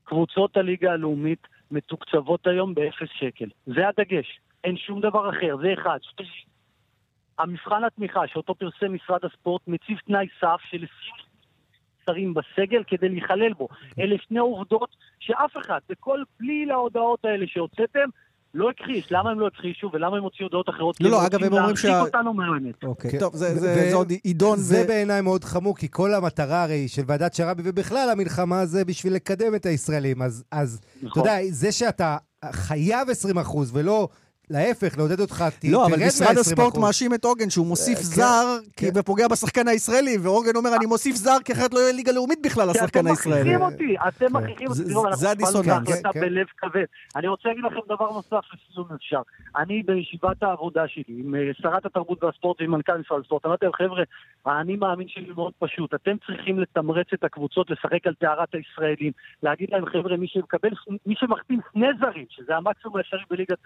[0.03, 3.49] קבוצות הליגה הלאומית מתוקצבות היום באפס שקל.
[3.65, 4.39] זה הדגש.
[4.63, 5.97] אין שום דבר אחר, זה אחד.
[7.39, 10.89] המבחן התמיכה שאותו פרסם משרד הספורט מציב תנאי סף של 20
[12.05, 13.67] שרים בסגל כדי להיכלל בו.
[13.99, 14.89] אלה שני עובדות
[15.19, 18.09] שאף אחד, בכל בלי להודעות האלה שהוצאתם,
[18.53, 19.11] לא הכחיש.
[19.11, 21.01] למה הם לא הכחישו ולמה הם הוציאו הודעות אחרות?
[21.01, 21.87] לא, לא, אגב, הם אומרים שה...
[21.87, 22.83] להרחיק אותנו מהאמת.
[22.83, 23.19] אוקיי, כן.
[23.19, 24.57] טוב, זה עוד עידון.
[24.57, 29.13] זה בעיניי מאוד חמור, כי כל המטרה הרי של ועדת שרעבי, ובכלל המלחמה זה בשביל
[29.13, 30.21] לקדם את הישראלים.
[30.21, 31.23] אז אתה נכון.
[31.23, 32.17] יודע, זה שאתה
[32.51, 33.35] חייב 20
[33.73, 34.07] ולא
[34.49, 36.79] להפך, לעודד אותך, ת- לא, אבל תרד משרד הספורט 20%.
[36.81, 38.45] מאשים את עוגן שהוא מוסיף כן, זר,
[38.77, 38.99] כי כן.
[38.99, 42.63] ופוגע בשחקן הישראלי, ועוגן אומר, אני מוסיף זר, כי אחרת לא יהיה ליגה לאומית בכלל
[42.63, 43.39] כי לשחקן אתם הישראלי.
[43.55, 44.83] מכריחים אותי, אתם מכריחים אותי.
[45.15, 45.69] זה- הדיסוננס.
[45.89, 46.19] ההחלטה כן.
[46.21, 46.83] בלב כבד.
[47.15, 49.21] אני רוצה להגיד לכם דבר נוסף לסיום אפשר.
[49.57, 53.73] אני בישיבת העבודה שלי עם אה, שרת התרבות והספורט ועם מנכ"ל משרד הספורט, אמרתי להם,
[53.73, 54.03] חבר'ה,
[54.45, 55.93] האני מאמין שלי מאוד פשוט.
[55.93, 59.11] אתם צריכים לתמרץ את הקבוצות לשחק על טהרת הישראלים.
[59.43, 60.69] להגיד להם, חבר'ה, מי שמקבל,
[61.05, 63.21] מי שמחתים שני זרים, שזה המקסימום האפשרי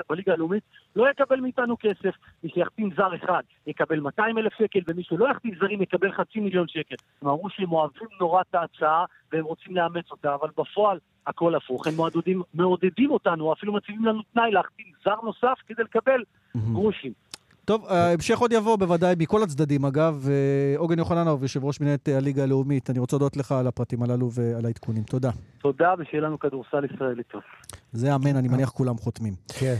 [0.09, 0.63] בליגה הלאומית,
[0.95, 2.15] לא יקבל מאיתנו כסף.
[2.43, 6.67] מי שיחתים זר אחד יקבל 200 אלף שקל, ומי שלא יחתים זרים יקבל חצי מיליון
[6.67, 6.95] שקל.
[7.21, 11.87] הם אמרו שהם אוהבים נורא את ההצעה, והם רוצים לאמץ אותה, אבל בפועל הכל הפוך.
[11.87, 16.23] הם מעודדים, מעודדים אותנו, אפילו מציבים לנו תנאי להחתים זר נוסף כדי לקבל
[16.73, 17.11] גרושים.
[17.65, 20.25] טוב, ההמשך עוד יבוא בוודאי מכל הצדדים, אגב.
[20.29, 24.31] אה, עוגן יוחננוב, יושב ראש מנהלת הליגה הלאומית, אני רוצה להודות לך על הפרטים הללו
[24.31, 25.03] ועל העדכונים.
[25.03, 25.29] תודה.
[25.61, 27.41] תודה, ושיהיה לנו כדורסל ישראלי טוב.
[27.91, 29.33] זה אמן, אני מניח כולם חותמים.
[29.59, 29.75] כן.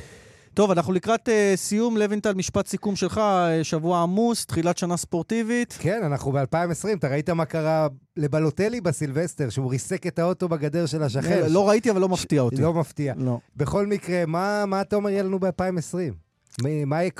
[0.57, 1.97] טוב, אנחנו לקראת uh, סיום.
[1.97, 5.77] לוינטל, משפט סיכום שלך, uh, שבוע עמוס, תחילת שנה ספורטיבית.
[5.79, 7.87] כן, אנחנו ב-2020, אתה ראית מה קרה
[8.17, 11.41] לבלוטלי בסילבסטר, שהוא ריסק את האוטו בגדר של השכן?
[11.43, 12.61] אה, לא ראיתי, אבל לא מפתיע אותי.
[12.61, 13.13] לא מפתיע.
[13.17, 13.39] לא.
[13.55, 16.26] בכל מקרה, מה, מה אתה אומר יהיה לנו ב-2020?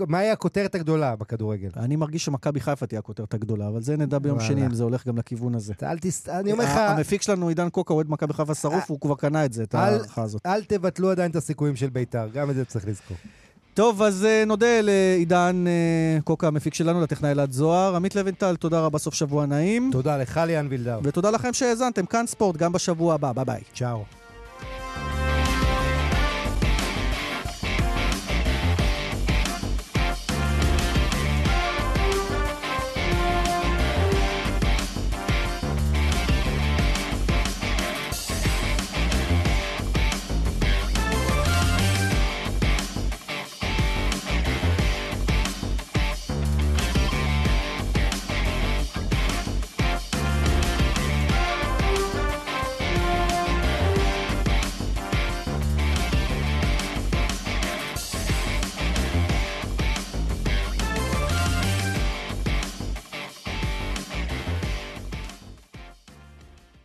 [0.08, 1.70] מה, יהיה הכותרת הגדולה בכדורגל?
[1.78, 4.40] אני מרגיש שמכבי חיפה תהיה הכותרת הגדולה, אבל זה נדע ביום.
[4.40, 5.74] שני אם זה הולך גם לכיוון הזה.
[5.84, 6.30] אל תס...
[6.30, 6.78] אני אומר לך...
[6.78, 10.24] המפיק שלנו, עידן קוקה, אוהד מכבי חיפה שרוף, הוא כבר קנה את זה, את ההערכה
[10.24, 10.42] הזאת.
[10.46, 13.18] אל תבטלו עדיין את הסיכויים של בית"ר, גם את זה צריך לזכור.
[13.74, 17.96] טוב, אז אה, נודה לעידן אה, קוקה, המפיק שלנו, לטכנאי אלעד זוהר.
[17.96, 19.90] עמית לוינטל, תודה רבה, סוף שבוע נעים.
[19.92, 21.00] תודה לך, ליאן וילדאו.
[21.04, 23.32] ותודה לכם שהאזנתם, כאן ספורט, גם בשבוע הבא.
[23.32, 23.62] ביי ביי.
[23.74, 24.17] צ'או.